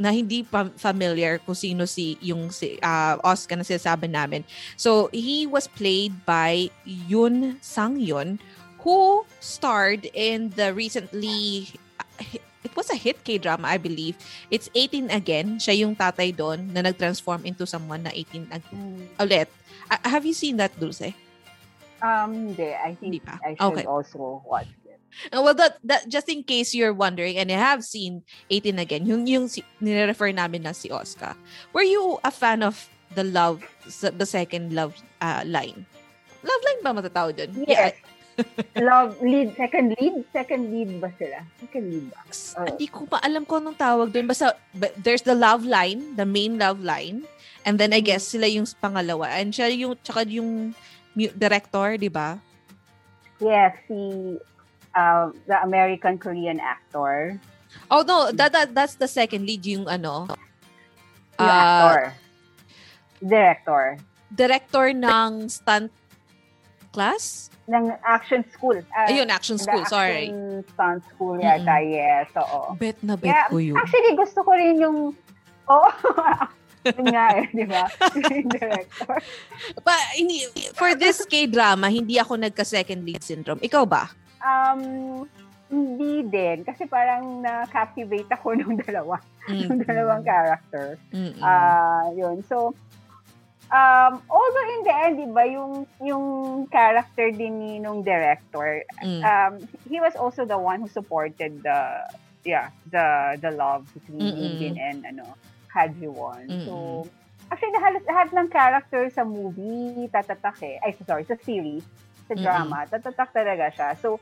[0.00, 4.48] na hindi pa familiar kung sino si yung si uh, Oscar na sinasabi namin.
[4.80, 8.40] So he was played by Yoon Sang Yeon
[8.82, 11.68] who starred in the recently
[12.64, 14.16] it was a hit K-drama, I believe.
[14.50, 15.58] It's 18 Again.
[15.58, 18.74] Siya yung tatay doon na nag-transform into someone na 18 ag-
[19.18, 19.48] ulit.
[19.90, 21.16] Uh, have you seen that, Dulce?
[22.00, 22.72] Um, hindi.
[22.72, 23.32] I think Hindi.
[23.44, 23.84] I should Okay.
[23.84, 25.00] also watch it.
[25.32, 29.04] Uh, well, that, that just in case you're wondering, and I have seen 18 Again,
[29.06, 31.34] yung, yung si, nire-refer namin na si Oscar.
[31.72, 33.64] Were you a fan of the love,
[34.00, 35.84] the second love uh, line?
[36.40, 37.64] Love line ba matatawag doon?
[37.68, 37.92] Yes.
[38.78, 40.24] Love lead, second lead?
[40.32, 41.44] Second lead ba sila?
[41.60, 42.20] Second lead ba?
[42.56, 42.66] Oh.
[42.66, 44.26] Hindi ko pa alam kung anong tawag doon.
[44.26, 47.26] Basta, but there's the love line, the main love line.
[47.64, 49.36] And then I guess sila yung pangalawa.
[49.36, 50.72] And siya yung, tsaka yung
[51.14, 52.40] director, di ba?
[53.40, 54.36] Yes, si
[54.96, 57.36] uh, the American Korean actor.
[57.88, 60.26] Oh no, that, that that's the second lead yung ano.
[61.38, 62.00] Yung ah, actor.
[63.20, 63.82] Director.
[64.30, 65.90] director ng stunt
[66.94, 67.50] class?
[67.70, 68.82] Ng action school.
[68.90, 70.26] Uh, Ayun, action school, sorry.
[70.26, 72.26] Action stunt school yata, yes.
[72.34, 72.74] Oo.
[72.74, 73.78] Bet na bet Yeah, ko yun.
[73.78, 75.14] Actually, gusto ko rin yung...
[75.70, 75.88] Oo.
[76.98, 77.86] yun nga eh, di ba?
[78.58, 79.16] Director.
[79.86, 83.62] Pa, hindi, for this K-drama, hindi ako nagka-second lead syndrome.
[83.62, 84.10] Ikaw ba?
[84.42, 85.28] Um,
[85.70, 86.66] hindi din.
[86.66, 89.22] Kasi parang na-captivate ako nung dalawa.
[89.46, 90.98] Nung dalawang character.
[91.14, 91.38] Mm-mm.
[91.38, 92.42] Ah, yun.
[92.50, 92.74] So,
[93.70, 96.24] um, although in the end, di ba, yung, yung
[96.68, 99.22] character din ni nung director, Mm.
[99.24, 99.52] um,
[99.88, 101.78] he was also the one who supported the,
[102.44, 104.58] yeah, the the love between Mm-mm.
[104.58, 105.24] Bin and, ano,
[105.72, 106.48] Ha Ji Won.
[106.50, 106.64] Mm-mm.
[106.66, 106.72] So,
[107.52, 110.82] actually, lahat, lahat ng character sa movie, tatatak eh.
[110.82, 111.84] Ay, sorry, sa series,
[112.28, 112.42] sa Mm-mm.
[112.42, 113.94] drama, tatatak talaga siya.
[114.00, 114.18] So,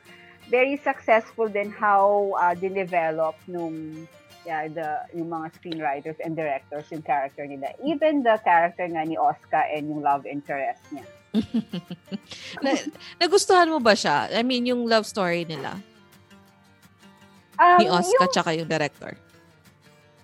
[0.49, 4.09] very successful din how uh, dinevelop nung
[4.49, 7.77] yeah, the yung mga screenwriters and directors yung character nila.
[7.85, 11.05] Even the character nga ni Oscar and yung love interest niya.
[12.65, 12.73] na,
[13.21, 14.33] nagustuhan mo ba siya?
[14.33, 15.77] I mean, yung love story nila
[17.59, 19.13] Um, ni Oscar yung- tsaka yung director.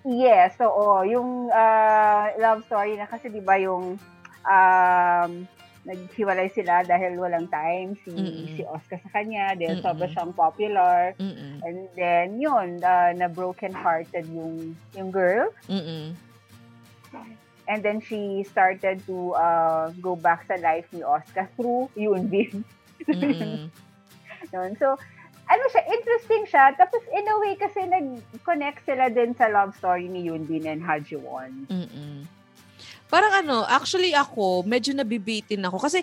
[0.06, 1.02] Yes, oo.
[1.02, 3.98] Yung uh, love story na kasi 'di ba yung
[4.46, 5.30] um,
[5.84, 8.56] naghiwalay sila dahil walang time si Mm-mm.
[8.56, 9.84] si Oscar sa kanya dahil Mm-mm.
[9.84, 11.12] sobra siyang popular.
[11.20, 11.60] Mm-mm.
[11.60, 16.16] And then yun, uh, na broken hearted yung yung girl Mm-mm.
[17.68, 22.64] and then she started to uh, go back sa life ni Oscar through Yoon Bin.
[23.08, 23.68] Mm-mm.
[24.52, 24.76] Yun.
[24.76, 24.96] So,
[25.48, 26.76] ano siya, interesting siya.
[26.76, 30.84] Tapos, in a way, kasi nag-connect sila din sa love story ni Yoon Bin and
[30.84, 31.68] Ha Ji Won.
[31.68, 32.24] Mm-mm.
[33.14, 35.78] Parang ano, actually ako, medyo nabibitin ako.
[35.78, 36.02] Kasi,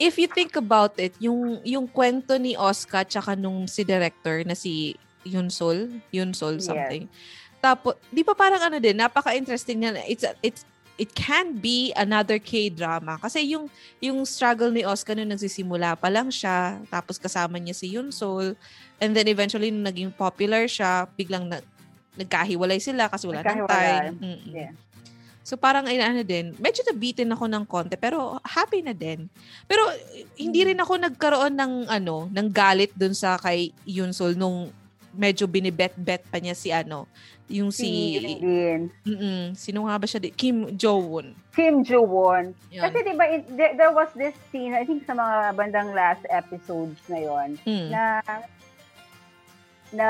[0.00, 4.56] if you think about it, yung, yung kwento ni Oscar tsaka nung si director na
[4.56, 4.96] si
[5.28, 6.64] Yun Sol, Yun Sol Yes.
[6.64, 7.04] something,
[7.60, 10.00] Tapos, di ba parang ano din, napaka-interesting niya.
[10.08, 10.64] It's, it's,
[10.96, 13.20] it can be another K-drama.
[13.20, 13.68] Kasi yung,
[14.00, 18.56] yung struggle ni Oscar nung nagsisimula pa lang siya, tapos kasama niya si Yoon Sol,
[18.96, 21.60] and then eventually nung naging popular siya, biglang na,
[22.16, 23.92] nagkahiwalay sila kasi wala ng Nagkahiwalay.
[24.08, 24.16] time.
[24.24, 24.52] Mm-mm.
[24.56, 24.72] Yeah.
[25.50, 29.26] So parang ay ano din, medyo nabitin ako ng konti pero happy na din.
[29.66, 29.82] Pero
[30.38, 34.70] hindi rin ako nagkaroon ng ano, ng galit dun sa kay Yunsol nung
[35.10, 37.10] medyo binibet-bet pa niya si ano,
[37.50, 38.94] yung Si Din.
[39.02, 40.22] mm sino nga ba siya?
[40.22, 41.34] di- Kim Jo-won.
[41.50, 42.54] Kim Joo-won.
[42.70, 42.82] Yun.
[42.86, 47.02] Kasi di ba, there, there was this scene, I think sa mga bandang last episodes
[47.10, 47.90] na yon Mm.
[47.90, 48.02] na
[49.92, 50.08] na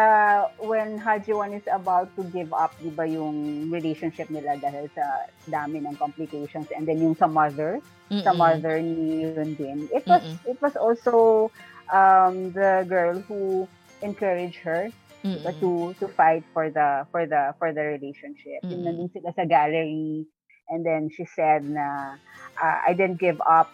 [0.60, 5.04] when Hajiwon is about to give up, di ba, yung relationship nila dahil sa
[5.48, 7.80] dami ng complications and then yung sa mother,
[8.20, 8.36] sa Mm-mm.
[8.36, 9.88] mother ni Yoon Bin.
[9.94, 10.36] It was Mm-mm.
[10.44, 11.48] it was also
[11.88, 13.66] um the girl who
[14.02, 14.92] encouraged her
[15.24, 15.40] Mm-mm.
[15.40, 18.60] diba, to to fight for the for the for the relationship.
[18.68, 19.08] Yung Mm-mm.
[19.08, 20.28] nandun sila sa gallery
[20.68, 22.18] and then she said na
[22.60, 23.72] uh, I didn't give up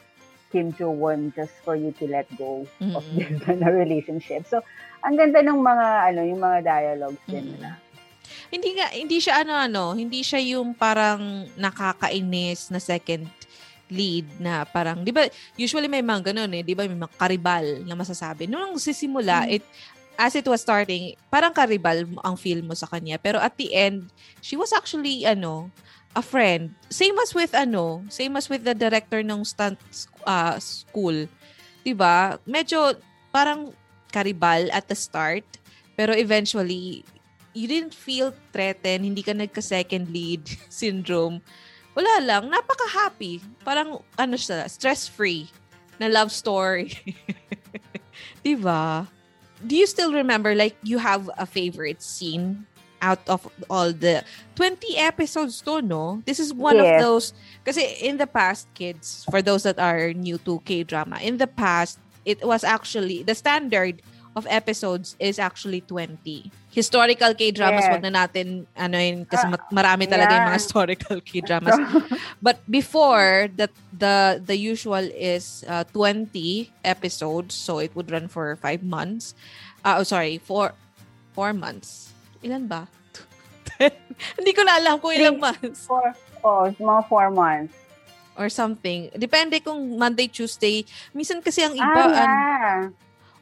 [0.57, 2.65] Kim Jo Won just for you to let go
[2.97, 3.37] of Mm-mm.
[3.45, 4.49] this na relationship.
[4.49, 4.65] So
[5.05, 7.53] ang ganda ng mga ano yung mga dialogues din Mm-mm.
[7.61, 7.71] nila.
[8.49, 13.29] Hindi nga hindi siya ano ano, hindi siya yung parang nakakainis na second
[13.93, 17.67] lead na parang 'di ba usually may mga ganun eh, 'di ba may mga karibal
[17.85, 18.49] na masasabi.
[18.49, 19.63] Nung sisimula, it
[20.17, 23.21] as it was starting, parang karibal ang feel mo sa kanya.
[23.21, 24.09] Pero at the end,
[24.41, 25.69] she was actually ano,
[26.15, 26.77] a friend.
[26.93, 29.81] Same as with ano, same as with the director ng stunt
[30.23, 31.27] uh, school.
[31.83, 32.39] 'Di ba?
[32.47, 32.95] Medyo
[33.35, 33.75] parang
[34.15, 35.45] karibal at the start,
[35.99, 37.05] pero eventually
[37.57, 41.41] you didn't feel threatened, hindi ka nagka-second lead syndrome.
[41.97, 43.41] Wala lang, napaka-happy.
[43.65, 45.49] Parang, ano siya, stress-free
[45.97, 46.93] na love story.
[48.45, 49.09] diba?
[49.65, 52.69] Do you still remember, like, you have a favorite scene
[53.07, 54.27] out of all the
[54.59, 56.23] 20 episodes to, no?
[56.27, 57.31] This is one of those,
[57.63, 62.03] because in the past, kids, for those that are new to K-drama, in the past,
[62.27, 64.03] it was actually, the standard
[64.35, 66.51] of episodes is actually 20.
[66.69, 67.93] Historical K-dramas, Yes.
[67.97, 71.79] wag na natin, ano yun, kasi mat- marami talaga yung mga historical K-dramas.
[72.45, 76.29] But before, the, the, the usual is uh, 20
[76.85, 79.33] episodes, so it would run for 5 months.
[79.81, 80.77] Ah, oh, sorry, 4
[81.33, 82.13] 4 months.
[82.45, 82.89] Ilan ba?
[84.39, 87.75] Hindi ko na alam kung ilang months Four, oh, mga four months.
[88.37, 89.09] or something.
[89.17, 90.85] Depende kung Monday, Tuesday.
[91.17, 92.81] Minsan kasi ang iba, ah, an- yeah.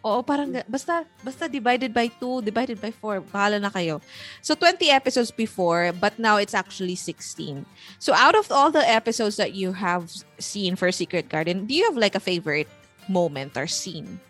[0.04, 4.04] Oo, parang basta basta divided by 2, divided by 4, bahala na kayo.
[4.38, 7.64] So 20 episodes before, but now it's actually 16.
[7.96, 11.88] So out of all the episodes that you have seen for Secret Garden, do you
[11.88, 12.68] have like a favorite
[13.08, 14.20] moment or scene?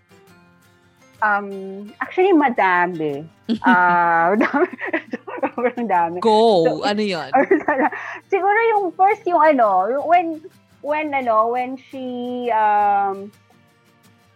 [1.24, 1.48] Um,
[2.00, 3.24] actually, madami.
[3.64, 4.32] Ah.
[5.40, 6.20] Sobrang dami.
[6.20, 6.64] Go!
[6.64, 7.00] So, ano
[7.68, 7.92] sana-
[8.28, 10.26] Siguro yung first yung ano, yung when
[10.80, 13.28] when ano, when she um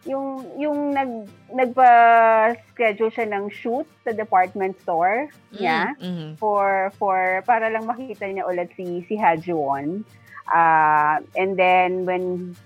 [0.05, 6.37] yung yung nag nagpa-schedule siya ng shoot sa department store niya Mhm.
[6.37, 10.05] for for para lang makita niya ulit si si Hajiwon.
[10.49, 12.57] Uh, and then when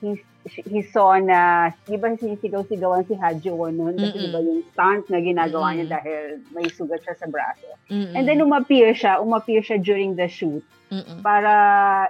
[0.00, 4.24] he he saw na, di ba sinisigaw-sigawan si Hajiwon noon kasi Mm-mm.
[4.24, 5.94] di ba yung stunt na ginagawa niya Mm-mm.
[5.94, 7.66] dahil may sugat siya sa braso.
[7.86, 8.12] Mhm.
[8.12, 11.22] And then umappear siya, umappear siya during the shoot Mhm.
[11.22, 11.54] para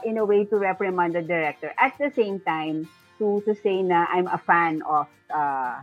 [0.03, 1.71] in a way to reprimand the director.
[1.77, 2.89] At the same time,
[3.21, 5.79] to to say na I'm a fan of uh,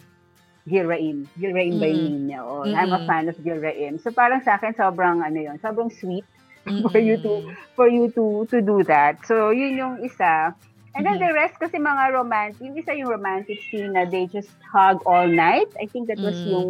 [0.68, 1.26] Gil Raim.
[1.40, 2.02] Gil Raim by Mm.
[2.04, 2.42] name niya.
[2.44, 3.08] Oh, I'm a Mm-mm.
[3.08, 3.98] fan of Gil Raim.
[4.02, 6.26] So parang sa akin sobrang ano yun, sobrang sweet
[6.92, 7.32] for you to
[7.74, 9.24] for you to to do that.
[9.24, 10.54] So yun yung isa.
[10.96, 14.50] And then the rest kasi mga romantic, yung isa yung romantic scene na they just
[14.66, 15.70] hug all night.
[15.78, 16.50] I think that was Mm.
[16.50, 16.70] yung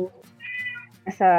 [1.09, 1.29] sa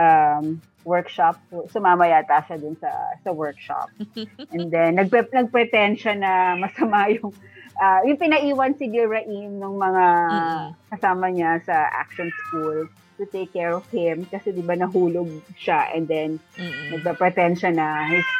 [0.40, 1.36] um, workshop.
[1.70, 2.90] Sumama yata siya dun sa
[3.22, 3.92] sa workshop.
[4.54, 7.30] And then nagpe nagpretend siya na masama yung
[7.78, 10.66] ah, yung pinaiwan si Gil Raim ng mga Mm.
[10.90, 12.88] kasama niya sa action school
[13.20, 15.28] to take care of him kasi 'di ba nahulog
[15.60, 16.96] siya and then Mhm.
[16.96, 18.30] nagpa-pretend siya na he's,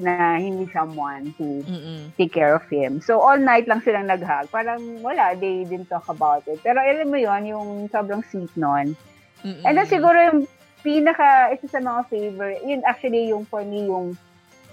[0.00, 2.16] na he needs someone to Mhm.
[2.16, 3.04] take care of him.
[3.04, 4.48] So, all night lang silang nag-hug.
[4.48, 6.64] Parang wala, they didn't talk about it.
[6.64, 8.50] Pero alam mo yon yung sobrang sweet.
[8.56, 9.62] Mhm.
[9.68, 10.40] And then siguro yung
[10.80, 14.16] pinaka, isa sa mga favorite, yun actually yung for me, yung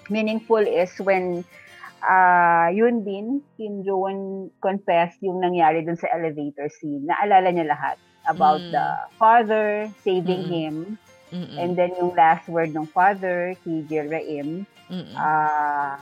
[0.08, 1.44] meaningful is when
[2.04, 7.06] uh, yun din, Kim Jo-won confessed yung nangyari dun sa elevator scene.
[7.06, 8.71] Naalala niya lahat about Mm.
[8.71, 10.51] the father saving Mm.
[10.51, 10.75] him
[11.31, 11.55] Mhm.
[11.57, 14.67] and then yung last word ng father, kay Gil Raim.
[14.91, 15.15] Mhm.
[15.15, 15.95] Ah,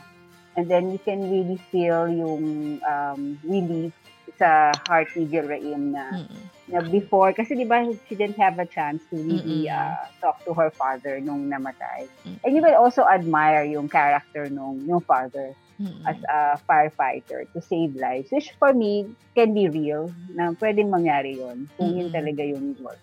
[0.58, 3.94] and then you can really feel yung um, relief
[4.42, 6.40] sa heart ni Gil Raim na Mhm.
[6.70, 9.74] na before, kasi di ba she didn't have a chance to really Mm-mm.
[9.74, 12.06] uh, talk to her father nung namatay.
[12.26, 12.38] Mm.
[12.46, 16.04] And you will also admire yung character nung, yung father Mm-mm.
[16.04, 21.40] as a firefighter to save lives, which for me can be real, na pwedeng mangyari
[21.40, 22.16] yon kung yun Mm-mm.
[22.20, 23.00] talaga yung work.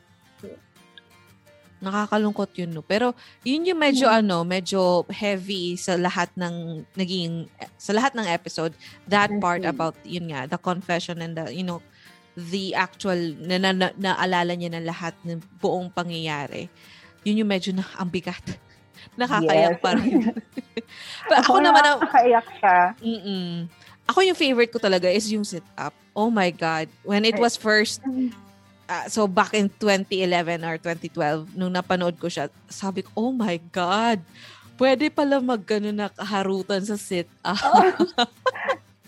[1.77, 2.81] Nakakalungkot yun, no?
[2.81, 3.13] Pero
[3.45, 4.17] yun yung medyo Mm.
[4.25, 8.73] ano, medyo heavy sa lahat ng naging sa lahat ng episode.
[9.05, 9.73] That part Mhm.
[9.77, 11.85] about yun nga, the confession and the you know,
[12.33, 16.73] the actual na, na, na naalala niya ng lahat ng buong pangyayari.
[17.29, 18.41] Yun yung medyo na ang bigat.
[19.15, 19.83] Nakakayak Yes.
[19.83, 20.35] pa rin.
[21.31, 22.79] But ako naman nakakaiyak siya.
[22.99, 23.71] Mm-mm.
[24.07, 25.95] Ako yung favorite ko talaga is yung sit up.
[26.15, 26.87] Oh my God.
[27.03, 28.03] When it was first,
[28.87, 33.59] uh, so back in 2011 or 2012, nung napanood ko siya, sabi ko, oh my
[33.75, 34.23] God.
[34.77, 37.59] Pwede pala mag na kaharutan sa sit up.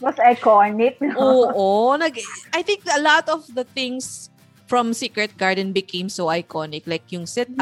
[0.01, 0.97] Was iconic.
[0.99, 1.15] No?
[1.53, 1.95] Oo.
[1.95, 2.17] Nag,
[2.57, 4.33] I think a lot of the things
[4.67, 6.89] from Secret Garden became so iconic.
[6.89, 7.53] Like yung sit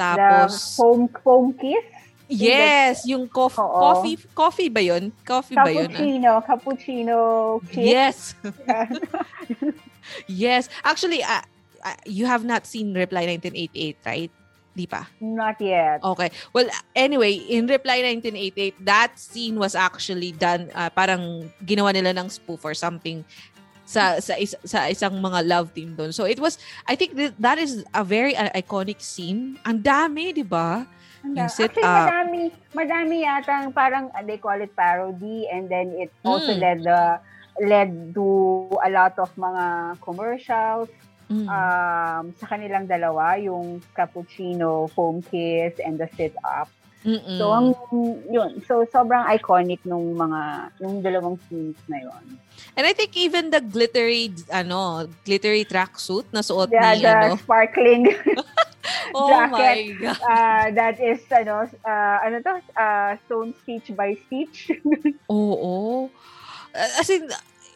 [0.00, 0.16] up.
[0.16, 1.84] the Tapos, foam, foam kiss.
[2.28, 3.68] yes, yung cof- Oo.
[3.78, 5.12] coffee, coffee ba yun?
[5.24, 5.88] Coffee ba yun?
[5.92, 6.30] Cappuccino.
[6.40, 7.16] Cappuccino
[7.68, 7.84] kiss.
[7.84, 8.16] Yes.
[10.26, 10.68] yes.
[10.82, 11.42] Actually, uh,
[11.84, 14.32] uh, you have not seen Reply 1988, right?
[14.74, 15.06] Di pa?
[15.22, 16.02] Not yet.
[16.02, 16.34] Okay.
[16.50, 22.26] Well, anyway, in Reply 1988, that scene was actually done, uh, parang ginawa nila ng
[22.26, 23.22] spoof or something
[23.94, 26.10] sa sa, is, sa isang mga love team doon.
[26.10, 26.58] So it was,
[26.90, 29.54] I think that, that is a very uh, iconic scene.
[29.62, 30.82] Ang dami, di ba?
[31.22, 32.04] Yung sit Actually, up.
[32.10, 32.42] madami,
[32.74, 36.60] madami yata parang uh, they call it parody and then it also Mm.
[36.60, 37.16] led uh,
[37.64, 38.26] led to
[38.82, 39.64] a lot of mga
[40.02, 40.90] commercials
[41.24, 41.48] Mm.
[41.48, 46.68] um, sa kanilang dalawa, yung cappuccino, foam kiss, and the sit up.
[47.04, 47.36] Mm-mm.
[47.36, 47.76] So, ang,
[48.32, 48.64] yun.
[48.64, 52.24] So, sobrang iconic nung mga, nung dalawang scenes na yun.
[52.76, 57.36] And I think even the glittery, ano, glittery tracksuit na suot Yeah, ni, the ano,
[57.36, 58.08] sparkling,
[59.14, 60.00] oh my jacket.
[60.00, 60.18] God.
[60.24, 64.72] uh, that is, ano, uh, ano to, uh, stone stitch by stitch.
[65.28, 66.08] Oo.
[66.72, 67.28] Uh, As in,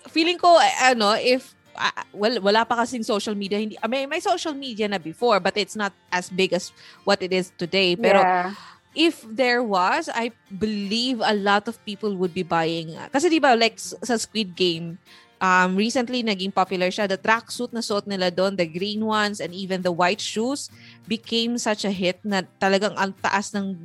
[0.08, 3.60] feeling ko, ano, if, ah, well, wala pa kasing social media.
[3.60, 6.72] Hindi, may, may social media na before, but it's not as big as
[7.04, 7.94] what it is today.
[7.94, 8.56] Pero yeah.
[8.98, 12.98] If there was, I believe a lot of people would be buying.
[13.14, 14.98] Kasi di ba, like sa Squid Game,
[15.38, 17.06] um, recently naging popular siya.
[17.06, 20.66] The tracksuit na suot nila doon, the green ones, and even the white shoes
[21.06, 23.78] became such a hit na talagang ang taas ng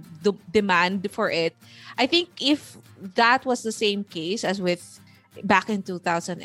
[0.49, 1.53] demand for it.
[1.93, 4.97] I think if that was the same case as with
[5.41, 6.37] back in 2010,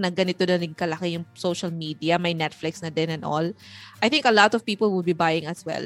[0.00, 3.44] na ganito na rin kalaki yung social media, may Netflix na din and all,
[4.00, 5.84] I think a lot of people would be buying as well.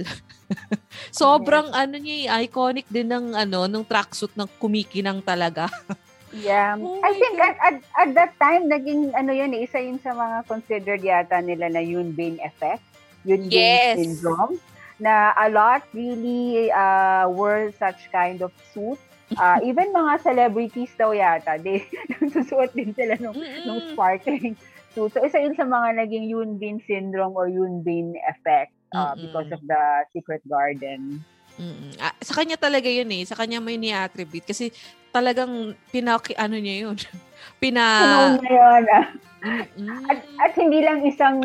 [1.10, 5.66] Sobrang ano niya, eh, iconic din ng ano, ng tracksuit ng kumikinang talaga.
[6.36, 6.76] Yeah.
[6.76, 7.48] Oh I think God.
[7.48, 11.40] at, at, at that time, naging ano yun, eh, isa yun sa mga considered yata
[11.40, 12.82] nila na Yunbin effect.
[13.24, 13.96] Yunbin Yes.
[13.96, 14.60] syndrome.
[15.00, 19.00] Na a lot really uh, wore such kind of suit.
[19.34, 21.82] Uh, even mga celebrities daw yata, they
[22.22, 23.34] nagsusuot din sila nung,
[23.66, 23.92] nung Mm-mm.
[23.98, 24.54] sparkling
[24.94, 25.10] suit.
[25.10, 29.82] So, isa yun sa mga naging Yunbin syndrome or Yunbin effect uh, because of the
[30.14, 31.26] Secret Garden.
[31.58, 31.92] Mm-mm.
[31.98, 33.26] Ah, sa kanya talaga yun eh.
[33.26, 34.46] Sa kanya may ni-attribute.
[34.46, 34.70] Kasi
[35.10, 36.96] talagang pinaki, ano niya yun.
[37.60, 37.82] Pina...
[37.82, 39.06] Ano na yun, ah.
[39.46, 40.06] Mm-mm.
[40.10, 41.38] At, at hindi lang isang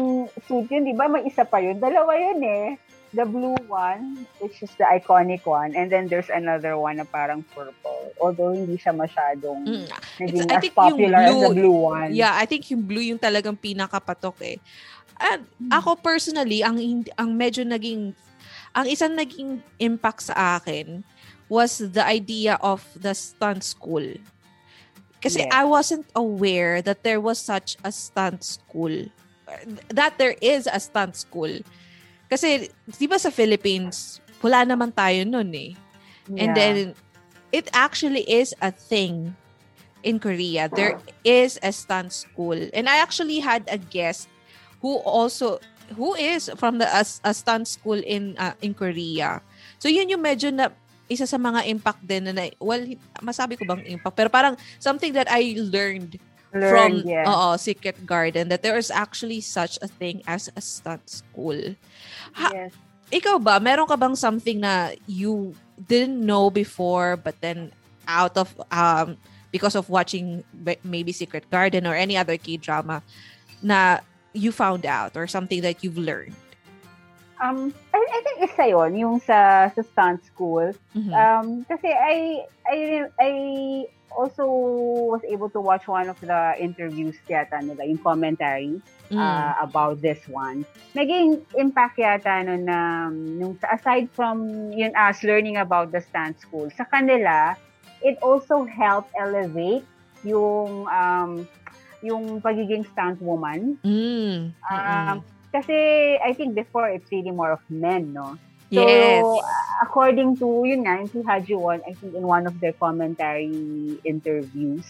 [0.45, 1.09] suit yun, di ba?
[1.09, 1.81] May isa pa yun.
[1.81, 2.65] Dalawa yun eh.
[3.11, 7.43] The blue one, which is the iconic one, and then there's another one na parang
[7.51, 8.15] purple.
[8.23, 9.85] Although hindi siya masyadong Mm.
[10.23, 12.09] naging I as think yung popular as the blue- blue one.
[12.15, 14.57] Yeah, I think yung blue yung talagang pinakapatok eh.
[15.19, 16.79] At ako personally, ang
[17.19, 18.15] ang medyo naging
[18.71, 21.03] ang isang naging impact sa akin
[21.51, 24.07] was the idea of the stunt school.
[25.19, 25.51] Kasi Yes.
[25.51, 29.11] I wasn't aware that there was such a stunt school.
[29.91, 31.59] That there is a stunt school.
[32.31, 35.75] Kasi, di ba sa Philippines, wala naman tayo nun eh.
[36.39, 36.55] And Yeah.
[36.55, 36.75] then,
[37.51, 39.35] it actually is a thing
[40.07, 40.71] in Korea.
[40.71, 40.95] There
[41.27, 42.55] is a stunt school.
[42.71, 44.31] And I actually had a guest
[44.79, 45.59] who also,
[45.91, 49.43] who is from the a, a stunt school in uh, in Korea.
[49.83, 50.71] So yun yung medyo na
[51.11, 52.79] isa sa mga impact din na, well,
[53.19, 56.15] masabi ko bang impact, pero parang something that I learned
[56.51, 57.23] from Learned, yeah.
[57.25, 61.57] oo, Secret Garden that there is actually such a thing as a stunt school.
[62.35, 62.71] ha- yes.
[63.11, 67.71] Ikaw ba, meron ka bang something na you didn't know before but then
[68.07, 69.17] out of um
[69.51, 70.43] because of watching
[70.83, 73.03] maybe Secret Garden or any other K-drama
[73.59, 73.99] na
[74.31, 76.35] you found out or something that you've learned?
[77.41, 80.71] Um, I, I think isa yon yung sa, sa stunt school.
[80.95, 81.11] Mhm.
[81.11, 82.77] Um, kasi I, I,
[83.19, 83.31] I,
[84.15, 84.45] also
[85.11, 88.81] was able to watch one of the interviews yata nila, yung commentary
[89.11, 89.19] Mm.
[89.19, 90.63] uh, about this one.
[90.95, 96.71] Naging impact yata no na nung aside from yun us learning about the stunt school,
[96.71, 97.59] sa kanila
[97.99, 99.83] it also helped elevate
[100.23, 101.43] yung um
[101.99, 103.75] yung pagiging stunt woman.
[103.83, 104.55] Mm.
[104.71, 105.17] Um, Mm-mm.
[105.51, 105.75] kasi
[106.23, 108.39] I think before it's really more of men, no?
[108.71, 109.25] So, yes.
[109.83, 113.99] according to, yun nga, yung si Haji Won, I think in one of their commentary
[114.07, 114.87] interviews,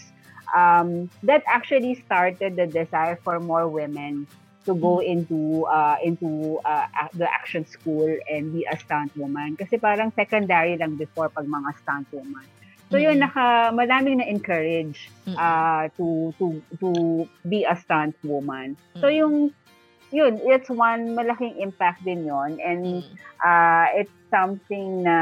[0.54, 4.26] um, that actually started the desire for more women
[4.66, 6.86] to go into uh, into uh,
[7.18, 9.58] the action school and be a stunt woman.
[9.58, 12.46] Kasi parang secondary lang before pag mga stunt woman.
[12.92, 13.24] So yun, Mm.
[13.24, 15.34] naka, madaming na-encourage Mm.
[15.34, 16.46] uh, to, to,
[16.78, 16.88] to
[17.48, 18.76] be a stunt woman.
[19.00, 19.16] So Mm.
[19.16, 19.34] yung,
[20.12, 23.16] yun, it's one malaking impact din yon And Mm.
[23.40, 25.18] uh, it's something na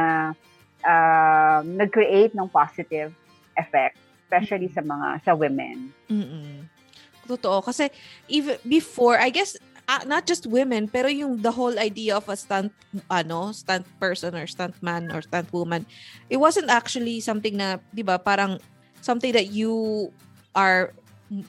[0.83, 3.15] uh, nag-create ng positive
[3.55, 5.95] effect, especially sa mga, sa women.
[6.11, 6.67] Mm-mm.
[7.31, 7.63] Totoo.
[7.63, 7.89] Kasi
[8.27, 9.55] even before, I guess,
[9.87, 12.75] ah, not just women, pero yung the whole idea of a stunt,
[13.07, 15.87] ano, stunt person or stunt man or stunt woman,
[16.27, 18.59] it wasn't actually something na, di ba, parang
[19.03, 20.11] something that you
[20.55, 20.91] are
[21.31, 21.47] mm,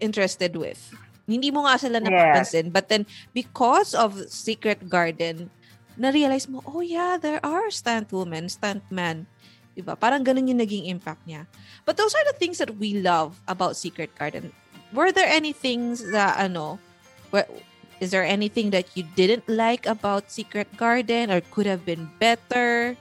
[0.00, 0.80] interested with.
[1.24, 2.68] Hindi mo nga sila napapansin.
[2.68, 5.48] But then, because of Secret Garden,
[5.96, 9.26] na-realize mo, oh yeah, there are stunt women, stunt man.
[9.74, 9.98] Diba?
[9.98, 11.50] Parang ganun yung naging impact niya.
[11.82, 14.54] But those are the things that we love about Secret Garden.
[14.94, 16.78] Were there any things that, ano,
[17.34, 17.48] where,
[17.98, 22.94] is there anything that you didn't like about Secret Garden or could have been better?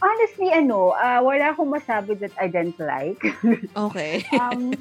[0.00, 3.20] Honestly, ano, uh, wala akong masabi that I didn't like.
[3.76, 4.24] Okay.
[4.40, 4.72] um,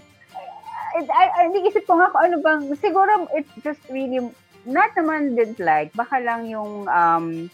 [0.96, 4.20] I, I, I, isip ko nga kung ano bang, siguro it's just really,
[4.66, 7.50] not naman didn't like, baka lang yung, um,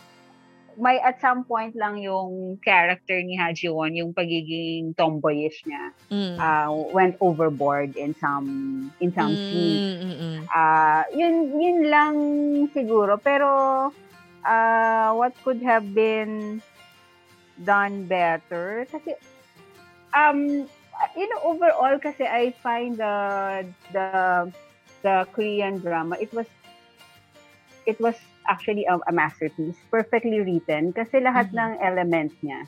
[0.75, 5.95] may at some point lang yung character ni Ha Ji Won, yung pagiging tomboyish niya,
[6.11, 6.35] Mm.
[6.35, 9.95] uh, went overboard in some, in some scenes.
[9.95, 10.39] Mm, mm, mm.
[10.51, 12.15] Ah, yun yun lang
[12.71, 13.49] siguro pero
[14.45, 16.61] ah what could have been
[17.65, 19.17] done better kasi
[20.13, 20.69] um
[21.15, 23.15] you know overall kasi I find the
[23.91, 24.07] the
[25.03, 26.47] the Korean drama it was
[27.85, 28.15] it was
[28.49, 31.57] actually a, a masterpiece perfectly written kasi lahat Mhm.
[31.57, 32.65] ng elements niya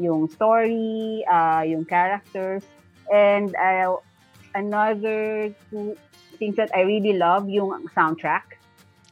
[0.00, 2.64] yung story ah yung characters
[3.12, 3.94] and uh,
[4.54, 5.94] another two
[6.38, 8.42] things that I really love yung soundtrack.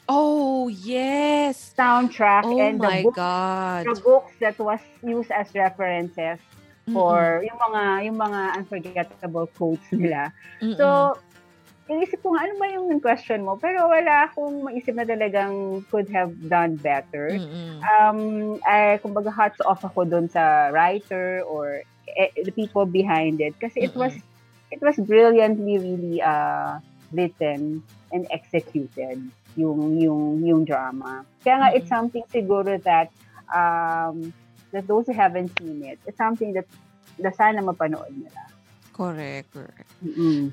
[0.08, 1.72] Oh, yes.
[1.78, 3.84] Soundtrack Oh and the book, God.
[3.86, 6.40] the books that was used as references
[6.90, 10.34] For yung mga yung mga unforgettable quotes nila.
[10.58, 10.74] Mm-mm.
[10.74, 11.14] So,
[11.86, 13.54] inisip ko nga, ano ba yung question mo?
[13.54, 17.38] Pero wala akong maisip na talagang could have done better.
[17.38, 17.78] Mm-mm.
[17.86, 18.18] Um,
[18.66, 21.86] ay, kumbaga hats off ako dun sa writer or
[22.18, 23.54] eh, the people behind it.
[23.62, 24.10] Kasi it Mm-mm.
[24.10, 24.14] was
[24.72, 29.20] it was brilliantly really uh, written and executed
[29.54, 31.22] yung yung yung drama.
[31.44, 31.94] Kaya nga it's Mm-mm.
[31.94, 33.12] something siguro that
[33.52, 34.32] um
[34.72, 36.66] that those who haven't seen it, it's something that
[37.20, 38.42] na sana mapanood nila.
[38.92, 39.88] Correct, correct.
[40.04, 40.52] Mm-mm.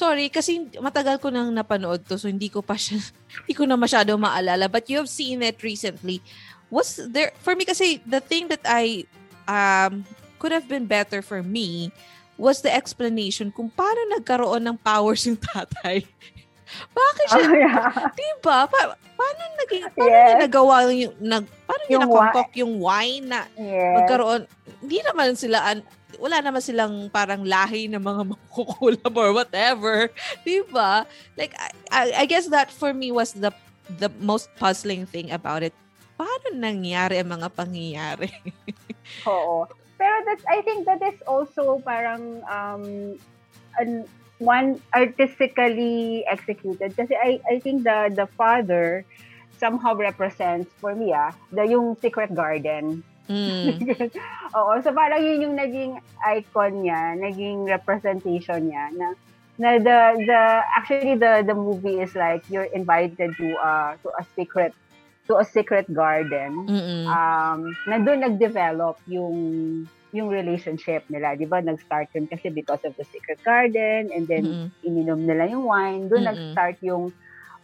[0.00, 2.96] Sorry, kasi matagal ko nang napanood to, so hindi ko pa siya,
[3.44, 4.64] hindi ko na masyado maalala.
[4.70, 6.24] But you have seen it recently.
[6.72, 9.04] Was there, for me kasi, the thing that I,
[9.44, 10.08] um,
[10.40, 11.92] could have been better for me
[12.40, 16.06] was the explanation kung paano nagkaroon ng powers yung tatay.
[16.90, 17.88] Bakit siya, Oh, yeah.
[18.12, 18.58] diba?
[18.66, 20.26] Pa, paano naging, paano Yes.
[20.26, 23.94] niya nagawa yung, nag, paano niya Yung nakongkok yung wine na Yes.
[23.96, 24.42] magkaroon,
[24.80, 25.86] hindi naman sila, an-
[26.18, 30.10] wala naman silang parang lahi ng mga makukulam or whatever.
[30.42, 31.06] Diba?
[31.34, 33.50] Like, I, I, I guess that for me was the
[33.90, 35.74] the most puzzling thing about it.
[36.14, 38.30] Paano nangyari ang mga pangyayari?
[39.30, 39.66] Oo.
[39.96, 43.16] Pero that's, I think that is also parang um,
[43.76, 44.04] an,
[44.40, 46.96] one artistically executed.
[46.96, 49.04] Kasi I, I think the the father
[49.60, 53.04] somehow represents, for me ah, the yung Secret Garden.
[53.28, 53.78] Mm.
[54.58, 55.92] Oo, so parang yun yung naging
[56.26, 59.14] icon niya, naging representation niya na
[59.60, 60.40] na the the
[60.72, 64.72] actually the the movie is like you're invited to uh to a secret
[65.28, 67.04] to a secret garden Mm-mm.
[67.04, 69.36] um, na doon nag-develop yung
[70.12, 71.34] yung relationship nila.
[71.38, 71.60] Di ba?
[71.62, 74.72] Nag-start yun kasi because of the secret garden and then Mm-mm.
[74.84, 76.08] ininom nila yung wine.
[76.10, 76.36] Doon Mm-mm.
[76.36, 77.12] nag-start yung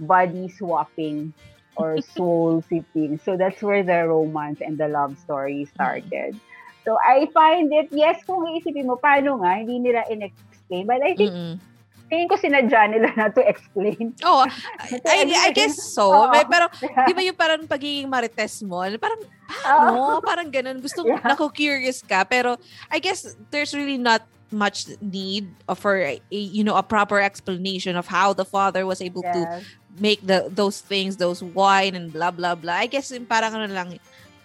[0.00, 1.34] body swapping
[1.76, 3.18] or soul sipping.
[3.22, 6.40] So that's where the romance and the love story started.
[6.86, 10.86] So I find it, yes, kung iisipin mo, paano nga, hindi nila in-explain.
[10.86, 11.60] But I think Mm-mm.
[12.06, 14.14] Tingin ko sinadya nila na to explain.
[14.22, 14.46] Oh,
[15.06, 16.10] I, I guess so.
[16.14, 16.30] Oo.
[16.30, 16.70] May, pero,
[17.08, 18.82] di ba yung parang pagiging marites mo?
[18.96, 19.20] Parang,
[19.66, 20.22] ano?
[20.22, 20.78] Parang ganun.
[20.78, 21.22] Gusto, Yeah.
[21.22, 22.22] naku-curious ka.
[22.22, 22.54] Pero,
[22.90, 24.22] I guess, there's really not
[24.54, 29.18] much need for a, you know a proper explanation of how the father was able
[29.26, 29.66] to Yes.
[29.98, 33.98] make the those things those wine and blah blah blah I guess parang ano lang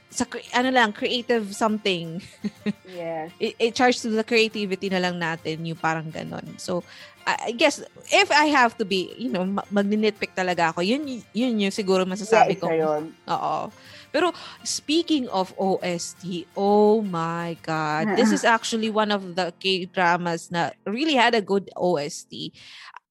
[0.09, 0.25] sa
[0.57, 2.17] ano lang creative something
[2.89, 3.29] Yes.
[3.37, 6.57] it, it charge to the creativity na lang natin yung parang ganon.
[6.57, 6.81] So,
[7.25, 11.53] I guess, if I have to be, you know, ma- magninitpick talaga ako, yun, yun
[11.59, 12.67] yung siguro masasabi yeah, ko.
[12.69, 13.03] yun.
[13.29, 13.71] Oo.
[14.11, 18.19] Pero, speaking of OST, oh my God.
[18.19, 22.51] This is actually one of the K-dramas na really had a good OST.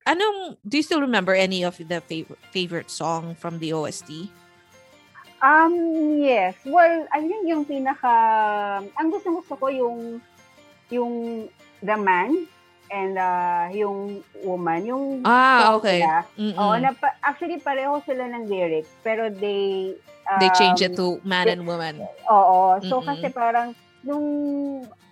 [0.05, 4.29] Anong, do you still remember any of the favorite, favorite song from the OST?
[5.41, 6.57] Um, yes.
[6.69, 8.13] Well, I think yung pinaka,
[8.85, 10.21] ang gusto gusto ko yung,
[10.93, 11.49] yung
[11.81, 12.45] the man
[12.91, 16.03] and uh, yung woman, yung Ah, okay.
[16.37, 16.59] Mm-mm.
[16.59, 16.91] Oo, na,
[17.23, 19.95] actually pareho sila ng lyrics, pero they,
[20.39, 22.07] They change it um, to man and woman.
[22.31, 22.79] Oo.
[22.87, 23.09] So, Mm-mm.
[23.11, 23.75] kasi parang,
[24.07, 24.27] nung,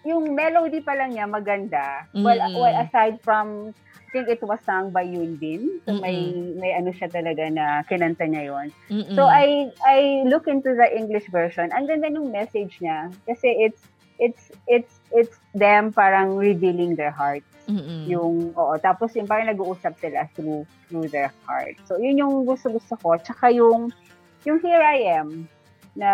[0.06, 2.06] yung melody pa lang niya maganda.
[2.14, 2.54] Well, Mm-mm.
[2.54, 5.82] well, aside from, I think it was sung by Yoon Bin.
[5.84, 9.12] So, may, may ano siya talaga na kinanta niya yon Mm-mm.
[9.12, 11.68] So I I look into the English version.
[11.76, 13.84] Ang ganda ng message niya kasi it's
[14.18, 17.42] it's it's it's them parang revealing their heart.
[17.68, 18.08] Mm-mm.
[18.08, 21.78] Yung oo, tapos yung parang nag-uusap sila through through their heart.
[21.86, 23.16] So yun yung gusto-gusto ko.
[23.18, 23.94] Tsaka yung
[24.42, 25.46] yung Here I Am
[25.94, 26.12] na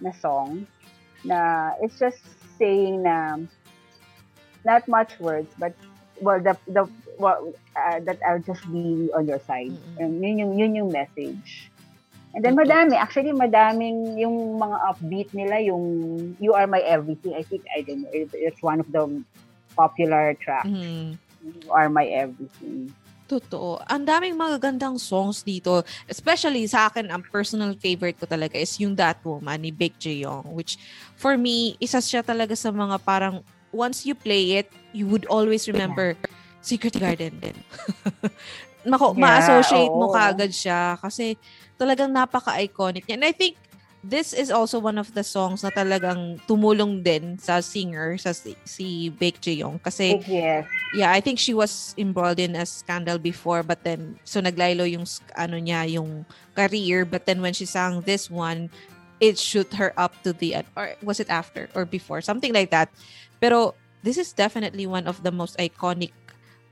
[0.00, 0.64] na song
[1.22, 2.24] na it's just
[2.56, 3.36] saying na
[4.64, 5.76] not much words but
[6.20, 6.88] well the the
[7.20, 9.70] well, uh, that I'll just be on your side.
[9.70, 10.00] Mm-mm.
[10.00, 11.69] Um, yun yung yun yung message.
[12.30, 15.82] And then madami, actually madaming yung mga upbeat nila, yung
[16.38, 17.34] You Are My Everything.
[17.34, 19.02] I think, I don't know, it- it's one of the
[19.74, 20.70] popular tracks.
[20.70, 21.18] Mhm.
[21.42, 22.94] You Are My Everything.
[23.26, 23.78] Totoo.
[23.86, 25.86] Ang daming magagandang songs dito.
[26.06, 30.50] Especially sa akin, ang personal favorite ko talaga is yung That Woman ni Big Jeong.
[30.50, 30.78] Which,
[31.14, 35.70] for me, isa siya talaga sa mga parang, once you play it, you would always
[35.70, 36.18] remember
[36.58, 37.54] Secret Garden din.
[38.90, 40.14] Mako, Yeah, ma-associate mo oo.
[40.16, 41.36] kagad siya kasi
[41.80, 43.16] talagang napaka-iconic niya.
[43.16, 43.56] And I think
[44.04, 48.56] this is also one of the songs na talagang tumulong din sa singer, sa si,
[48.64, 49.80] si Big Jeong.
[49.80, 50.64] Kasi yes.
[50.92, 55.04] yeah, I think she was embroiled in a scandal before, but then, so naglaylo yung,
[55.36, 56.24] ano niya, yung
[56.56, 58.68] career, but then when she sang this one,
[59.20, 62.20] it shoot her up to the, or was it after or before?
[62.20, 62.88] Something like that.
[63.40, 66.12] Pero, this is definitely one of the most iconic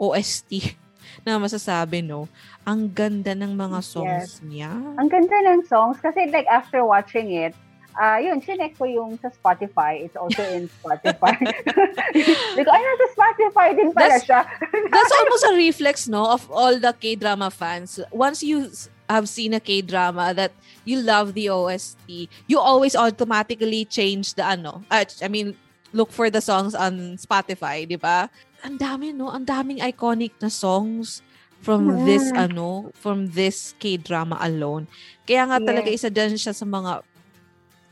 [0.01, 0.77] OST
[1.25, 2.29] na masasabi, no?
[2.65, 4.73] Ang ganda ng mga songs niya.
[4.99, 7.53] Ang ganda ng songs kasi like after watching it,
[7.99, 9.99] ah yun, chinek ko yung sa Spotify.
[10.07, 11.35] It's also in Spotify.
[12.59, 14.41] Like, ay, nasa Spotify din pala That's- siya.
[14.95, 18.01] That's almost a reflex, no, of all the K-drama fans.
[18.11, 18.71] Once you
[19.09, 20.53] have seen a K-drama that
[20.85, 24.83] you love the OST, you always automatically change the ano.
[24.91, 25.55] Uh, I mean,
[25.93, 28.29] look for the songs on Spotify, di ba?
[28.67, 29.31] Ang dami, no?
[29.31, 31.23] Ang daming iconic na songs
[31.63, 32.39] from this, Mhm.
[32.39, 34.87] ano, from this K-drama alone.
[35.27, 36.03] Kaya nga talaga Yes.
[36.03, 37.03] isa dyan siya sa mga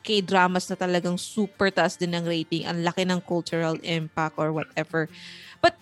[0.06, 2.62] K-dramas na talagang super taas din ng rating.
[2.62, 5.10] Ang laki ng cultural impact or whatever.
[5.58, 5.74] But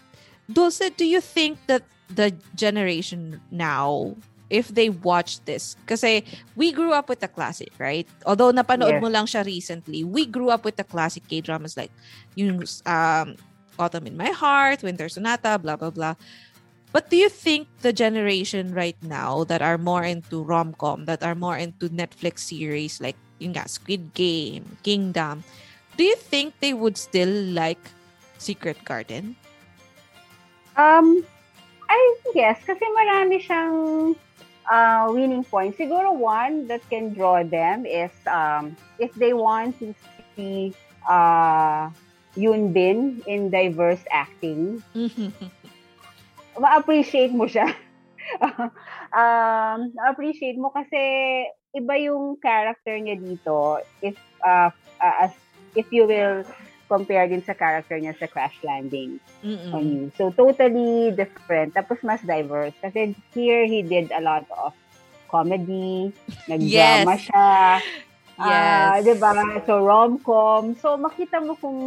[0.49, 4.17] Dulce, do you think that the generation now,
[4.49, 6.25] if they watch this, kasi
[6.57, 8.09] we grew up with the classic, right?
[8.25, 9.03] Although napanood Yes.
[9.05, 11.93] mo lang siya recently, we grew up with the classic K-dramas like
[12.33, 13.37] yung um,
[13.79, 16.15] Autumn in My Heart, Winter Sonata, blah, blah, blah.
[16.95, 21.35] But do you think the generation right now that are more into rom-com, that are
[21.35, 25.43] more into Netflix series like yung nga, Squid Game, Kingdom,
[25.97, 27.83] do you think they would still like
[28.39, 29.35] Secret Garden?
[30.79, 31.27] Um,
[31.91, 31.99] I
[32.35, 34.15] guess, kasi marami siyang
[34.71, 35.79] uh, winning points.
[35.79, 39.95] Siguro one that can draw them is um, if they want to
[40.35, 40.75] see
[41.07, 41.91] uh,
[42.37, 44.83] Yoon Bin in diverse acting,
[46.59, 47.67] ma-appreciate mo siya.
[49.15, 50.99] um, ma-appreciate mo kasi
[51.75, 54.15] iba yung character niya dito if
[54.47, 54.71] uh,
[55.03, 55.33] uh, as
[55.75, 56.47] if you will
[56.87, 59.19] compare din sa character niya sa Crash Landing
[59.75, 59.91] on Mm-mm.
[59.91, 60.05] you.
[60.15, 61.75] So, totally different.
[61.75, 62.77] Tapos, mas diverse.
[62.79, 64.73] Kasi here, he did a lot of
[65.27, 66.15] comedy,
[66.47, 67.25] nag-drama Yes.
[67.27, 67.51] siya.
[68.39, 69.03] Ah, Yes.
[69.03, 69.31] 'di ba?
[69.67, 70.75] So, rom-com.
[70.83, 71.79] So, makita mo kung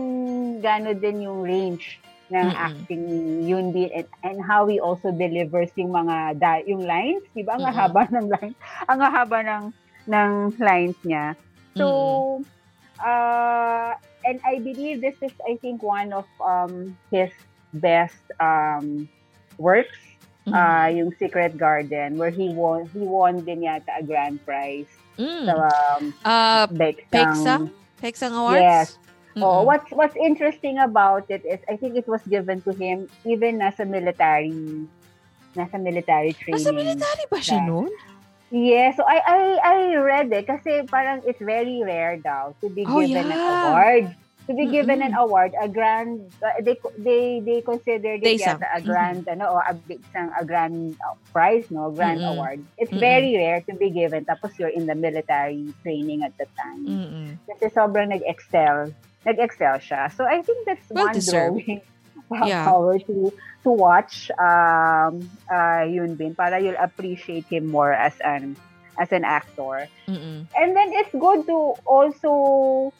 [0.64, 2.00] gaano din yung range
[2.32, 2.54] ng Mm-mm.
[2.56, 3.20] acting ni
[3.52, 7.60] Yoon Bin and, and how he also delivers yung mga da- yung lines, 'di ba?
[7.60, 7.76] Ang Mm-mm.
[7.76, 8.56] haba ng line,
[8.88, 9.64] ang haba ng
[10.08, 11.36] ng lines niya.
[11.76, 11.88] So,
[13.00, 13.94] uh,
[14.26, 17.32] and I believe this is, I think, one of um, his
[17.74, 19.10] best um,
[19.60, 20.00] works,
[20.48, 20.56] Mhm.
[20.56, 25.46] ah yung Secret Garden, where he won he won din yata a grand prize Mm.
[25.50, 25.54] sa
[25.98, 27.10] um, Ah, Beksang.
[27.12, 27.64] Peksang?
[27.98, 28.62] Peksang Awards?
[28.62, 28.88] Yes.
[29.38, 29.70] Oh, Mm-mm.
[29.70, 33.86] what's what's interesting about it is I think it was given to him even nasa
[33.86, 34.50] military
[35.54, 36.58] nasa military training.
[36.58, 37.90] Nasa military ba siya noon?
[38.50, 42.82] Yeah, so I I I read it kasi parang it's very rare daw to be
[42.88, 43.52] Oh, given an yeah.
[43.62, 44.06] award.
[44.48, 45.12] To be given Mm-mm.
[45.12, 48.64] an award, a grand uh, they they they considered it Daysam.
[48.64, 52.32] yata a grand ano o a big isang a grand uh, prize no, grand Mm-mm.
[52.32, 52.64] award.
[52.80, 53.04] It's Mm-mm.
[53.04, 56.82] very rare to be given tapos you're in the military training at the time.
[56.88, 57.28] Mm-mm.
[57.44, 58.96] Kasi sobrang nag-excel.
[59.28, 60.08] Nag-excel siya.
[60.16, 61.60] So I think that's Well one deserved.
[61.68, 61.82] drawing
[62.44, 62.64] Yeah.
[62.68, 63.32] power to
[63.64, 68.56] to watch um uh Yoon Bin para you'll appreciate him more as an
[69.00, 69.88] as an actor.
[70.08, 70.48] Mm-mm.
[70.56, 72.92] And then it's good to also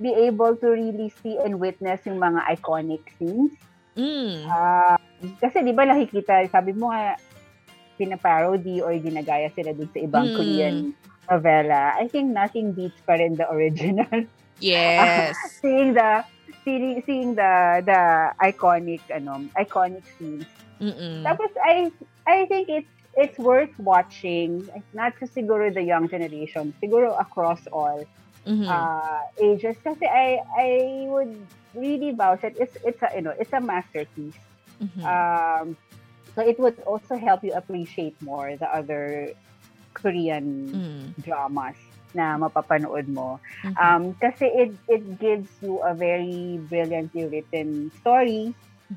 [0.00, 3.52] be able to really see and witness yung mga iconic scenes.
[3.96, 4.44] Mm.
[4.44, 5.00] Ah,
[5.40, 7.16] kasi di ba nakikita, sabi mo nga,
[7.96, 10.36] pinaparody or ginagaya sila dun sa ibang Mm.
[10.36, 10.76] Korean
[11.26, 11.96] novela.
[11.96, 14.28] I think nothing beats pa rin the original.
[14.60, 15.34] Yes.
[15.60, 16.24] seeing the
[16.64, 18.00] seeing, seeing the the
[18.40, 20.46] iconic ano iconic scenes.
[20.80, 21.24] Mm-mm.
[21.24, 21.90] Tapos I
[22.28, 28.04] I think it's it's worth watching not just siguro the young generation, siguro across all
[28.46, 28.66] Mhm.
[28.70, 30.68] uh, ages kasi I I
[31.10, 31.34] would
[31.74, 34.38] really vouch that it's it's a you know it's a masterpiece.
[34.80, 35.02] Mhm.
[35.02, 35.66] Um,
[36.34, 39.32] so it would also help you appreciate more the other
[39.94, 41.04] Korean Mm.
[41.24, 41.76] dramas
[42.14, 43.40] na mapapanood mo.
[43.64, 43.76] Mhm.
[43.80, 48.54] Um, kasi it it gives you a very brilliantly written story.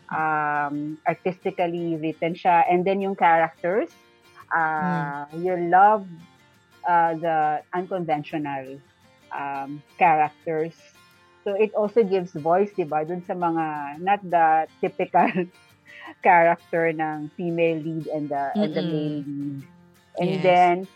[0.10, 2.66] Um, artistically written siya.
[2.66, 3.90] And then yung characters,
[4.54, 6.06] uh, you love
[6.88, 8.82] uh, the unconventional
[9.36, 10.76] um, characters.
[11.44, 15.28] So it also gives voice, di ba, dun sa mga, not the typical
[16.24, 19.64] character ng female lead and the, and the male lead.
[20.20, 20.44] And Yes.
[20.44, 20.88] then,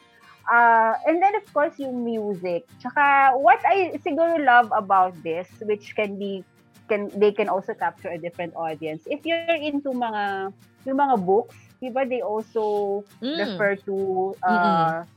[0.52, 2.68] uh, and then of course yung music.
[2.82, 6.44] Tsaka what I siguro love about this, which can be,
[6.90, 9.04] can they can also capture a different audience.
[9.08, 10.52] If you're into mga,
[10.86, 13.40] yung mga books, di ba they also Mm.
[13.40, 13.96] refer to,
[14.44, 15.08] uh,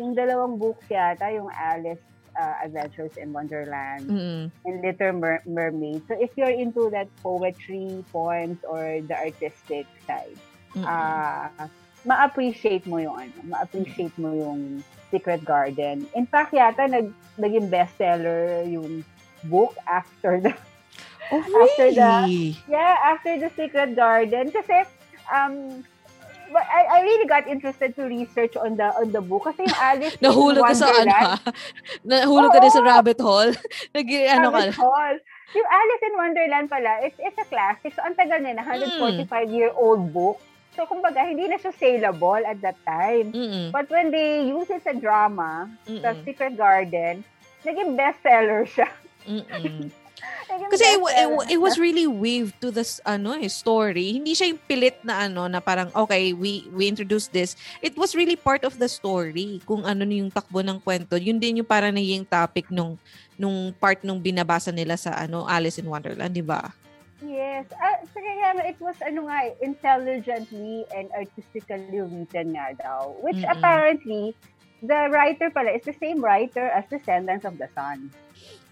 [0.00, 2.00] yung dalawang books yata, yung Alice
[2.40, 4.42] uh, Adventures in Wonderland Mm-mm.
[4.64, 6.00] and Little Mer- Mermaid.
[6.08, 10.40] So if you're into that poetry, poems, or the artistic side,
[10.72, 10.88] Mm-mm.
[10.88, 11.52] ah
[12.08, 14.80] ma-appreciate mo yung ano, ma-appreciate mo yung
[15.12, 16.08] Secret Garden.
[16.16, 19.04] In fact, yata nag naging bestseller yung
[19.52, 20.54] book after the
[21.28, 24.88] oh, after the- yeah, after the Secret Garden kasi
[25.28, 25.84] um
[26.50, 29.78] but I, I really got interested to research on the on the book kasi yung
[29.78, 31.34] Alice Nahulog ka sa ano ha?
[32.02, 32.90] Nahulog ka din sa Oo.
[32.90, 33.54] rabbit hole?
[33.94, 34.58] Nag, ano ka?
[34.66, 35.18] Rabbit Hole.
[35.50, 37.90] Yung Alice in Wonderland pala, it's, it's a classic.
[37.90, 40.38] So, ang tagal na, 145-year-old book.
[40.78, 43.34] So, kumbaga, hindi na siya saleable at that time.
[43.34, 43.74] Mm-mm.
[43.74, 46.22] But when they use it sa drama, the Mm-mm.
[46.22, 47.26] Secret Garden,
[47.66, 48.86] naging bestseller siya.
[49.26, 49.90] Mm-mm.
[50.70, 54.18] Kasi it, it, it was really weaved to this ano eh, story.
[54.18, 57.54] Hindi siya yung pilit na ano na parang okay, we we introduced this.
[57.82, 59.62] It was really part of the story.
[59.66, 61.18] Kung ano yung takbo ng kwento.
[61.18, 62.98] Yun din yung parang naging topic nung
[63.40, 66.70] nung part nung binabasa nila sa ano Alice in Wonderland, di ba?
[67.24, 67.68] Yes.
[67.72, 73.12] Uh, so kaya it was ano nga, eh, intelligently and artistically written nga daw.
[73.20, 73.52] Which Mm-mm.
[73.52, 74.32] apparently,
[74.80, 78.08] the writer pala is the same writer as Descendants of the Sun.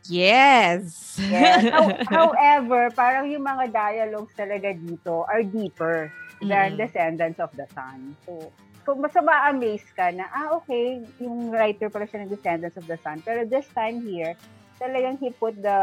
[0.09, 1.17] Yes.
[1.21, 1.69] Yes.
[1.69, 2.01] How-
[2.33, 6.81] however, parang yung mga dialogues talaga dito are deeper than Mm-mm.
[6.81, 8.17] Descendants of the Sun.
[8.25, 8.51] So,
[8.89, 12.97] kung mas ma-amaze ka na, ah, okay, yung writer pala siya ng Descendants of the
[13.05, 13.21] Sun.
[13.21, 14.33] Pero this time here,
[14.79, 15.81] talagang he put the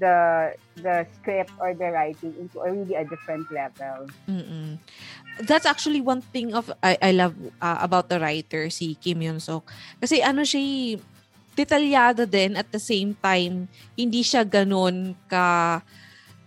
[0.00, 0.16] the
[0.80, 4.08] the script or the writing into a really a different level.
[4.24, 4.80] Mm-mm.
[5.44, 9.38] That's actually one thing of I, I love uh, about the writer si Kim Yoon
[9.38, 9.68] Sok.
[10.00, 10.98] Kasi ano siya eh,
[11.58, 13.66] detalyado din at the same time
[13.98, 15.82] hindi siya ganun ka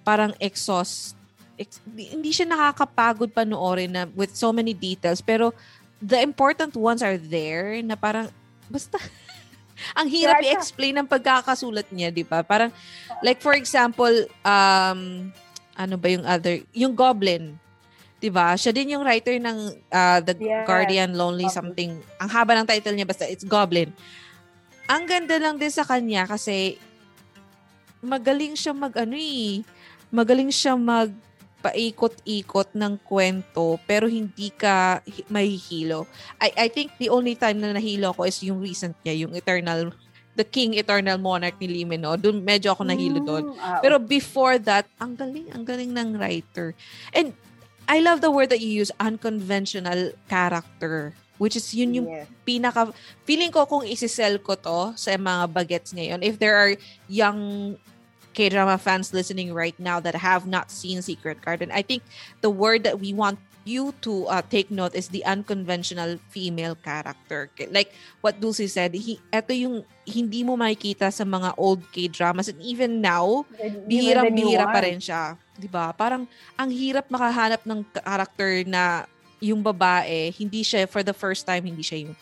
[0.01, 1.19] parang exhaust
[1.59, 5.51] ex- hindi siya nakakapagod panoorin na with so many details pero
[5.99, 8.31] the important ones are there na parang
[8.71, 8.95] basta
[9.97, 12.45] ang hirap Yeah, i-explain ng pagkakasulat niya, di ba?
[12.45, 12.69] Parang,
[13.25, 14.13] like for example,
[14.45, 15.29] um,
[15.73, 17.57] ano ba yung other, yung Goblin,
[18.21, 18.53] di ba?
[18.53, 19.57] Siya din yung writer ng
[19.89, 20.69] uh, The Yes.
[20.69, 21.57] Guardian Lonely Goblin.
[21.57, 21.91] something.
[22.21, 23.89] Ang haba ng title niya, basta it's Goblin.
[24.91, 26.75] Ang ganda lang din sa kanya kasi
[28.03, 29.63] magaling siya mag ano eh,
[30.11, 31.07] magaling siya mag
[31.61, 36.09] paikot-ikot ng kwento pero hindi ka hi- mahihilo.
[36.41, 39.93] I I think the only time na nahilo ko is yung recent niya, yung Eternal
[40.35, 42.15] The King Eternal Monarch ni Lee Min, no?
[42.15, 43.51] Doon medyo ako nahilo doon.
[43.51, 46.71] Mm, ah, Pero before that, ang galing, ang galing ng writer.
[47.11, 47.35] And
[47.83, 51.11] I love the word that you use, unconventional character.
[51.41, 52.29] Which is yun yung Yes.
[52.45, 52.93] pinaka
[53.25, 56.77] feeling ko kung isi-sell ko to sa mga bagets ngayon if there are
[57.09, 57.73] young
[58.31, 62.05] K-drama fans listening right now that have not seen Secret Garden I think
[62.39, 67.45] the word that we want you to uh, take note is the unconventional female character
[67.69, 72.57] like what Dulce said he, ito yung hindi mo makikita sa mga old K-dramas and
[72.61, 73.45] even now
[73.85, 74.85] bihirang-bihira pa one.
[74.85, 75.37] rin siya.
[75.57, 75.93] 'Di ba?
[75.93, 76.25] Parang
[76.57, 79.05] ang hirap makahanap ng character na
[79.41, 82.13] yung babae, hindi siya for the first time hindi siya yung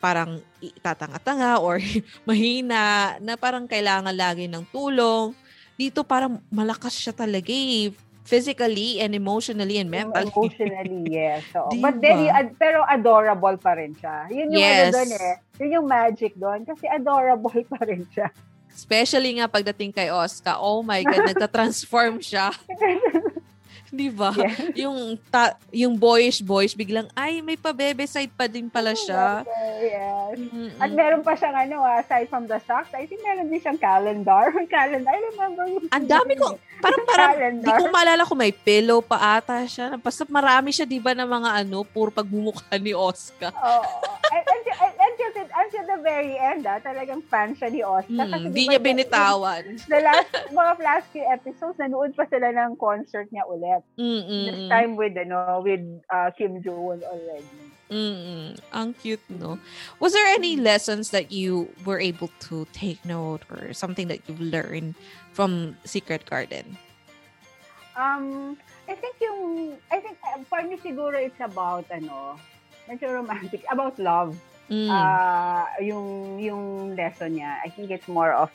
[0.00, 0.42] parang
[0.82, 1.78] tatanga-tanga or
[2.28, 5.30] mahina na parang kailangan lagi ng tulong.
[5.78, 7.92] Dito parang malakas siya talaga eh.
[8.22, 10.30] Physically and emotionally and mentally.
[10.30, 11.42] Emotionally, yes.
[11.50, 11.90] So, Diba?
[11.90, 14.30] But then, ad- pero adorable pa rin siya.
[14.30, 14.90] Yun yung Yes.
[14.90, 15.34] ano doon eh.
[15.58, 16.60] Yun yung magic doon.
[16.62, 18.30] Kasi adorable pa rin siya.
[18.70, 20.56] Especially nga pagdating kay Oscar.
[20.56, 22.54] Oh my God, nagka-transform siya.
[23.92, 24.32] Di ba?
[24.32, 24.72] Yes.
[24.78, 29.44] Yung, ta- yung boyish boyish, biglang, ay, may pabebe side pa din pala siya.
[29.80, 30.36] Yes.
[30.40, 30.80] Mm-mm.
[30.80, 33.80] At meron pa siyang ano, ah, aside from the socks, I think meron din siyang
[33.80, 34.48] calendar.
[34.72, 35.10] calendar.
[35.12, 35.84] I remember yung...
[35.92, 37.78] Ang dami ko, parang parang, di Calendar.
[37.78, 39.94] ko maalala kung may pillow pa ata siya.
[40.00, 43.52] Basta marami siya, di ba, na mga ano, puro pagmumukha ni Oscar.
[43.54, 44.02] Oo.
[44.32, 44.94] And, until, and,
[45.32, 48.28] until, until the very end, ah, talagang fan siya ni Oscar.
[48.28, 49.64] Hmm, Hindi diba niya binitawan.
[49.88, 53.82] The last, mga last few episodes, nanood pa sila ng concert niya ulit.
[53.96, 54.68] This Mm-mm.
[54.68, 55.80] time with, ano, with
[56.12, 57.48] uh, Kim Jo-won already.
[57.92, 58.56] Mm-mm.
[58.72, 59.58] Ang cute, no?
[60.00, 64.40] Was there any lessons that you were able to take note or something that you've
[64.40, 64.96] learned
[65.32, 66.76] from Secret Garden?
[67.92, 68.56] Um,
[68.88, 72.40] I think yung, I think, uh, for me siguro it's about, ano,
[72.88, 74.36] medyo romantic, about love.
[74.72, 74.88] Mm.
[74.88, 77.60] Ah, yung, yung lesson niya.
[77.60, 78.48] I think it's more of,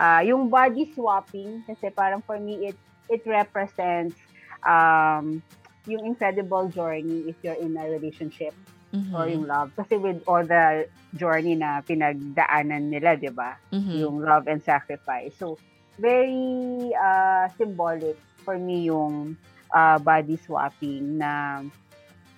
[0.00, 2.76] uh, yung body swapping, kasi parang for me, it,
[3.12, 4.16] it represents,
[4.64, 5.44] um,
[5.84, 8.56] yung incredible journey if you're in a relationship
[8.88, 9.12] Mhm.
[9.12, 9.68] or yung love.
[9.76, 13.60] Kasi with all the journey na pinagdaanan nila, di ba?
[13.68, 13.92] Mhm.
[14.00, 15.36] yung love and sacrifice.
[15.36, 15.60] So,
[16.00, 18.16] very uh, symbolic
[18.48, 19.36] for me yung
[19.76, 21.60] uh, body swapping na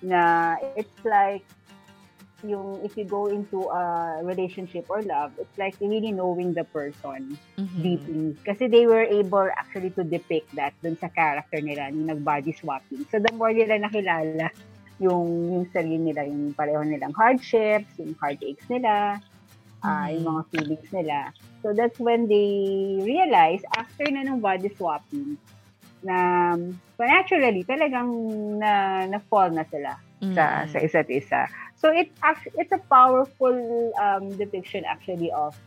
[0.03, 1.45] na it's like
[2.43, 3.83] yung if you go into a
[4.25, 7.81] relationship or love, it's like really knowing the person Mhm.
[7.81, 8.37] deeply.
[8.45, 13.05] Kasi they were able actually to depict that dun sa character nila nung nag-body swapping.
[13.13, 14.49] So, the more nila nakilala
[15.01, 19.17] yung, yung sarili nila, yung pareho nilang hardships, yung heartaches nila,
[19.85, 20.13] ah, Mhm.
[20.13, 21.31] yung mga feelings nila.
[21.65, 22.49] So, that's when they
[23.05, 25.37] realize, after na ng body swapping,
[26.05, 26.53] na
[26.97, 28.09] so naturally, talagang
[28.61, 29.93] na, na-fall na sila
[30.33, 30.69] sa, Mhm.
[30.69, 31.45] sa isa't isa.
[31.81, 33.57] So, it, act- it's a powerful
[33.97, 35.57] um, depiction actually of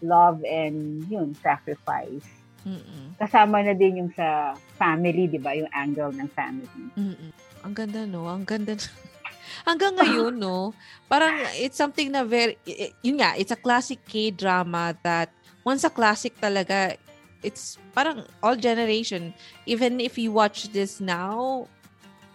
[0.00, 2.24] love and yun, sacrifice.
[2.64, 3.12] Mm-mm.
[3.20, 5.52] Kasama na din yung sa family, di ba?
[5.52, 6.84] Yung angle ng family.
[6.96, 7.30] Mm-mm.
[7.68, 8.24] Ang ganda, no?
[8.32, 8.80] Ang ganda.
[9.68, 10.72] Hanggang ngayon, no?
[11.04, 12.56] Parang it's something na very,
[13.04, 15.28] yun nga, it's a classic K-drama that
[15.64, 16.96] once a classic talaga,
[17.44, 19.36] it's parang all generation.
[19.68, 21.68] Even if you watch this now,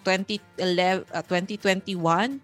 [0.06, 2.42] 2011, uh, 2021,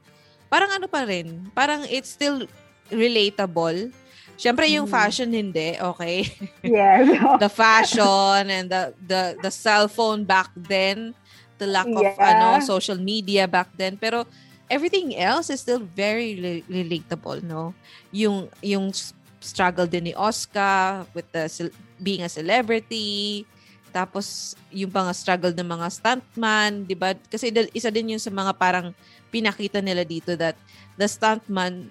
[0.50, 2.43] parang ano pa rin, parang it's still
[2.89, 3.93] relatable.
[4.34, 4.93] Siyempre, yung Mm.
[4.93, 6.26] fashion hindi, okay?
[6.64, 7.06] Yes.
[7.39, 11.12] the fashion and the the the cell phone back then
[11.60, 12.16] the lack of Yeah.
[12.20, 14.24] ano social media back then pero
[14.72, 17.76] everything else is still very re- relatable no
[18.16, 18.95] yung yung
[19.43, 21.52] struggle din ni Oscar with the
[22.00, 23.43] being a celebrity
[23.91, 28.56] tapos yung mga struggle ng mga stuntman di ba kasi isa din yun sa mga
[28.56, 28.95] parang
[29.30, 30.58] pinakita nila dito that
[30.98, 31.90] the stuntman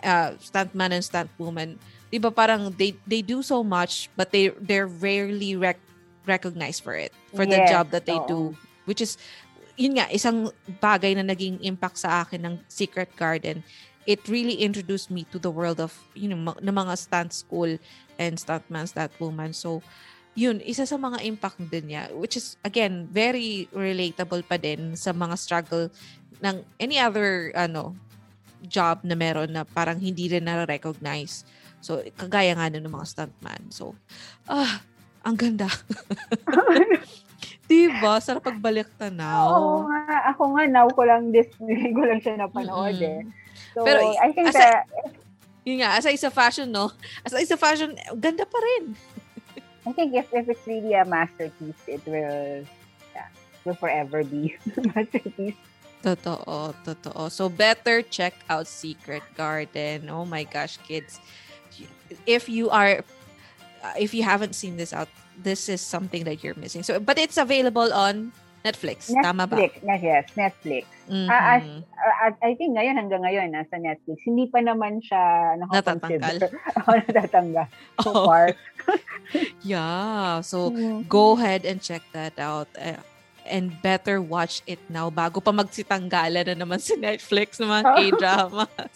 [0.00, 1.76] uh, stuntman and stuntwoman
[2.08, 5.82] di ba parang they they do so much but they they're rarely rec-
[6.24, 8.54] recognized for it for the Yes, job that they do.
[8.54, 8.56] oo.
[8.86, 9.18] which is
[9.74, 13.66] yun nga isang bagay na naging impact sa akin ng Secret Garden.
[14.06, 17.80] It really introduced me to the world of you know ma- ng mga stunt school
[18.14, 19.50] and stuntman stuntwoman.
[19.50, 19.82] So
[20.34, 25.14] yun isa sa mga impact din niya which is again very relatable pa din sa
[25.14, 25.86] mga struggle
[26.42, 27.94] ng any other ano
[28.64, 31.44] job na meron na parang hindi rin na-recognize.
[31.84, 33.68] So, kagaya nga ng mga stuntman.
[33.68, 33.92] So,
[34.48, 34.80] ah,
[35.20, 35.68] ang ganda.
[37.68, 38.20] diba?
[38.24, 39.48] Sarap pagbalik Oo tanaw.
[39.88, 40.32] nga.
[40.32, 41.48] Ako nga, now ko lang this,
[41.96, 43.04] ko lang siya napanood Mm-mm.
[43.04, 43.20] eh.
[43.76, 44.84] So, Pero, I think as a- that,
[45.64, 46.92] Yun nga, as a isa fashion, no?
[47.24, 48.92] As a isa fashion, ganda pa rin.
[49.88, 52.64] I think if, if it's really a masterpiece, it will,
[53.16, 53.28] yeah,
[53.64, 55.56] will forever be a masterpiece.
[56.04, 57.32] Totoo, totoo.
[57.32, 60.12] So, better check out Secret Garden.
[60.12, 61.16] Oh my gosh, kids.
[62.28, 63.00] If you are,
[63.80, 65.08] uh, if you haven't seen this out,
[65.40, 66.84] this is something that you're missing.
[66.84, 68.32] So, but it's available on
[68.64, 69.08] Netflix.
[69.08, 69.56] Tama ba?
[69.56, 69.72] Netflix.
[69.80, 70.84] Na, yes, Netflix.
[71.08, 71.28] Mhm.
[71.28, 74.20] Ah, as- Uh, I think ngayon, hanggang ngayon, nasa Netflix.
[74.28, 76.52] Hindi pa naman siya nakakonsider.
[76.84, 77.66] o, natatanggal.
[78.04, 78.24] So Oh.
[78.28, 78.52] far.
[79.64, 80.40] yeah.
[80.44, 81.08] So, Mm.
[81.08, 82.68] go ahead and check that out.
[82.76, 83.00] Uh,
[83.46, 87.96] and better watch it now bago pa magsitanggalan na naman si Netflix ng mga Oh.
[87.96, 88.94] K-dramas.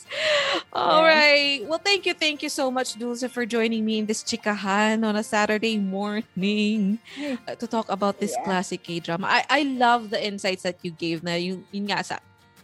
[0.73, 1.65] All right.
[1.65, 5.17] Well, thank you, thank you so much, Dulce, for joining me in this chikahan on
[5.17, 6.99] a Saturday morning
[7.47, 8.45] uh, to talk about this Yeah.
[8.45, 9.27] classic K-drama.
[9.27, 12.17] I, I love the insights that you gave na yung, yun nga sa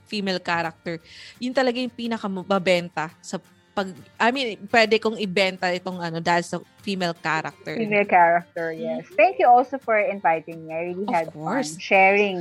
[0.04, 1.00] female character.
[1.40, 3.40] Yun talaga yung pinakamabenta sa
[3.74, 3.90] pag
[4.22, 7.74] I mean, pwede kong ibenta itong ano dahil sa female character.
[7.74, 9.02] Female character, yes.
[9.18, 10.70] Thank you also for inviting me.
[10.72, 11.74] I really Of had course.
[11.74, 12.38] fun sharing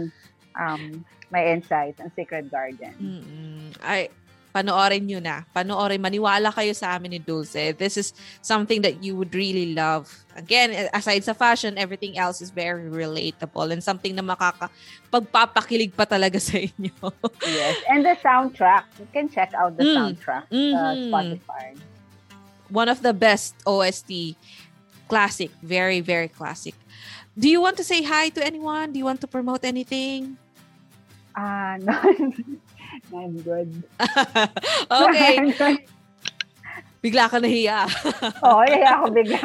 [0.54, 1.02] um,
[1.34, 2.94] my insights on Secret Garden.
[3.02, 3.74] Mm-mm.
[3.82, 4.14] Ay,
[4.54, 5.41] panoorin nyo na.
[5.49, 5.97] Panoorin.
[5.97, 7.74] Maniwala kayo sa amin ni Dulce.
[7.74, 10.14] This is something that you would really love.
[10.38, 14.70] Again, aside sa fashion, everything else is very relatable and something na makaka
[15.10, 16.93] pagpapakilig pa talaga sa inyo.
[17.41, 17.82] Yes.
[17.89, 18.86] And the soundtrack.
[19.01, 19.95] You can check out the Mm.
[19.97, 21.10] soundtrack sa Mhm.
[21.10, 21.66] Spotify.
[22.70, 24.38] One of the best OST.
[25.10, 25.49] Classic.
[25.62, 26.74] Very, very classic.
[27.34, 28.93] Do you want to say hi to anyone?
[28.93, 30.38] Do you want to promote anything?
[31.34, 31.93] Ah, no.
[33.16, 33.84] I'm good.
[34.91, 35.38] okay.
[35.38, 35.78] I'm good.
[37.04, 37.84] Bigla ka nahiya.
[38.48, 39.36] Oo, oh, ako bigla.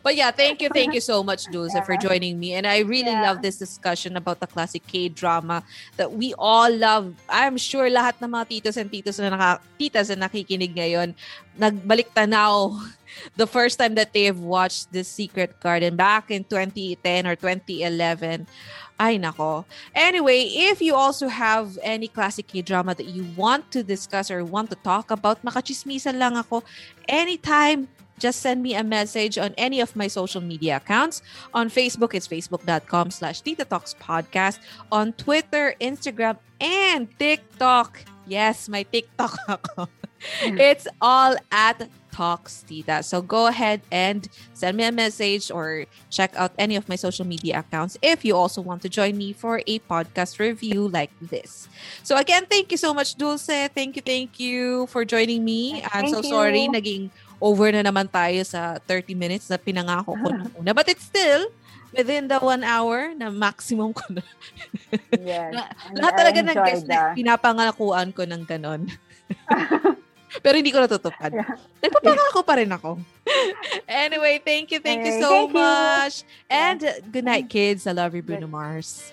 [0.00, 2.08] But yeah, thank you, thank you so much, Dulce, for Yeah.
[2.08, 2.56] joining me.
[2.56, 3.28] And I really Yeah.
[3.28, 5.60] love this discussion about the classic K-drama
[6.00, 7.12] that we all love.
[7.28, 11.12] I'm sure lahat ng mga titos and titos na naka, titas na nakikinig ngayon,
[11.60, 12.80] nagbalik tanaw
[13.36, 18.48] the first time that they've watched this Secret Garden back in 2010 or 2011.
[19.00, 19.64] Ay, nako.
[19.94, 24.70] Anyway, if you also have any classic K-drama that you want to discuss or want
[24.70, 26.62] to talk about, makachismisan lang ako
[27.08, 27.88] anytime
[28.22, 31.22] just send me a message on any of my social media accounts.
[31.52, 34.62] On Facebook, it's facebook.com slash Tita Talks Podcast.
[34.92, 37.98] On Twitter, Instagram, and TikTok.
[38.30, 39.90] Yes, my TikTok ako.
[40.54, 41.82] it's all at
[42.12, 43.02] Talks Tita.
[43.02, 47.26] So go ahead and send me a message or check out any of my social
[47.26, 51.68] media accounts if you also want to join me for a podcast review like this.
[52.04, 53.68] So again, thank you so much, Dulce.
[53.72, 55.82] Thank you, thank you for joining me.
[55.92, 56.72] I'm so Thank sorry, you.
[56.72, 57.10] naging
[57.40, 60.70] over na naman tayo sa 30 minutes na pinangako ko nung una.
[60.76, 61.48] But it's still
[61.92, 64.22] within the one hour na maximum ko na.
[65.16, 65.52] yes.
[65.88, 67.16] And Lahat talaga ng guests na that.
[67.16, 68.88] pinapangalakuan ko ng ganon.
[70.40, 71.28] Pero hindi ko natutupad.
[71.28, 71.58] Yeah.
[71.84, 72.96] Nagpapangako pa rin ako.
[73.84, 75.60] anyway, thank you, thank you so thank you.
[75.60, 76.14] much.
[76.48, 77.84] And uh, good night, kids.
[77.84, 79.12] I love you, Bruno Mars.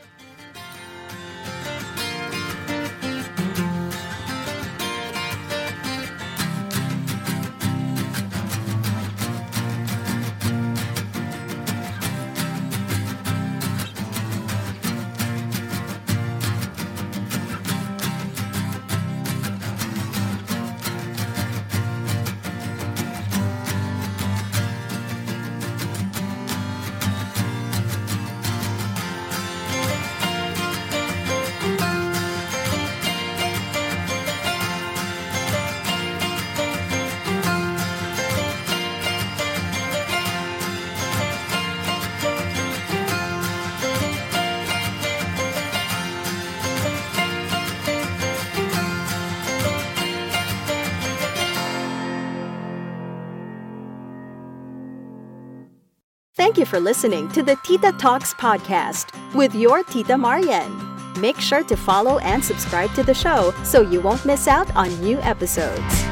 [56.70, 60.72] For listening to the Tita Talks podcast with your Tita Marian.
[61.20, 64.89] Make sure to follow and subscribe to the show so you won't miss out on
[65.01, 66.05] new episodes.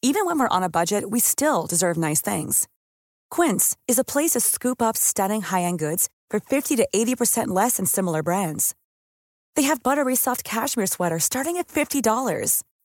[0.00, 2.66] Even when we're on a budget, we still deserve nice things.
[3.30, 7.76] Quince is a place to scoop up stunning high-end goods for 50 to 80% less
[7.76, 8.74] than similar brands.
[9.54, 12.62] They have buttery soft cashmere sweaters starting at $50,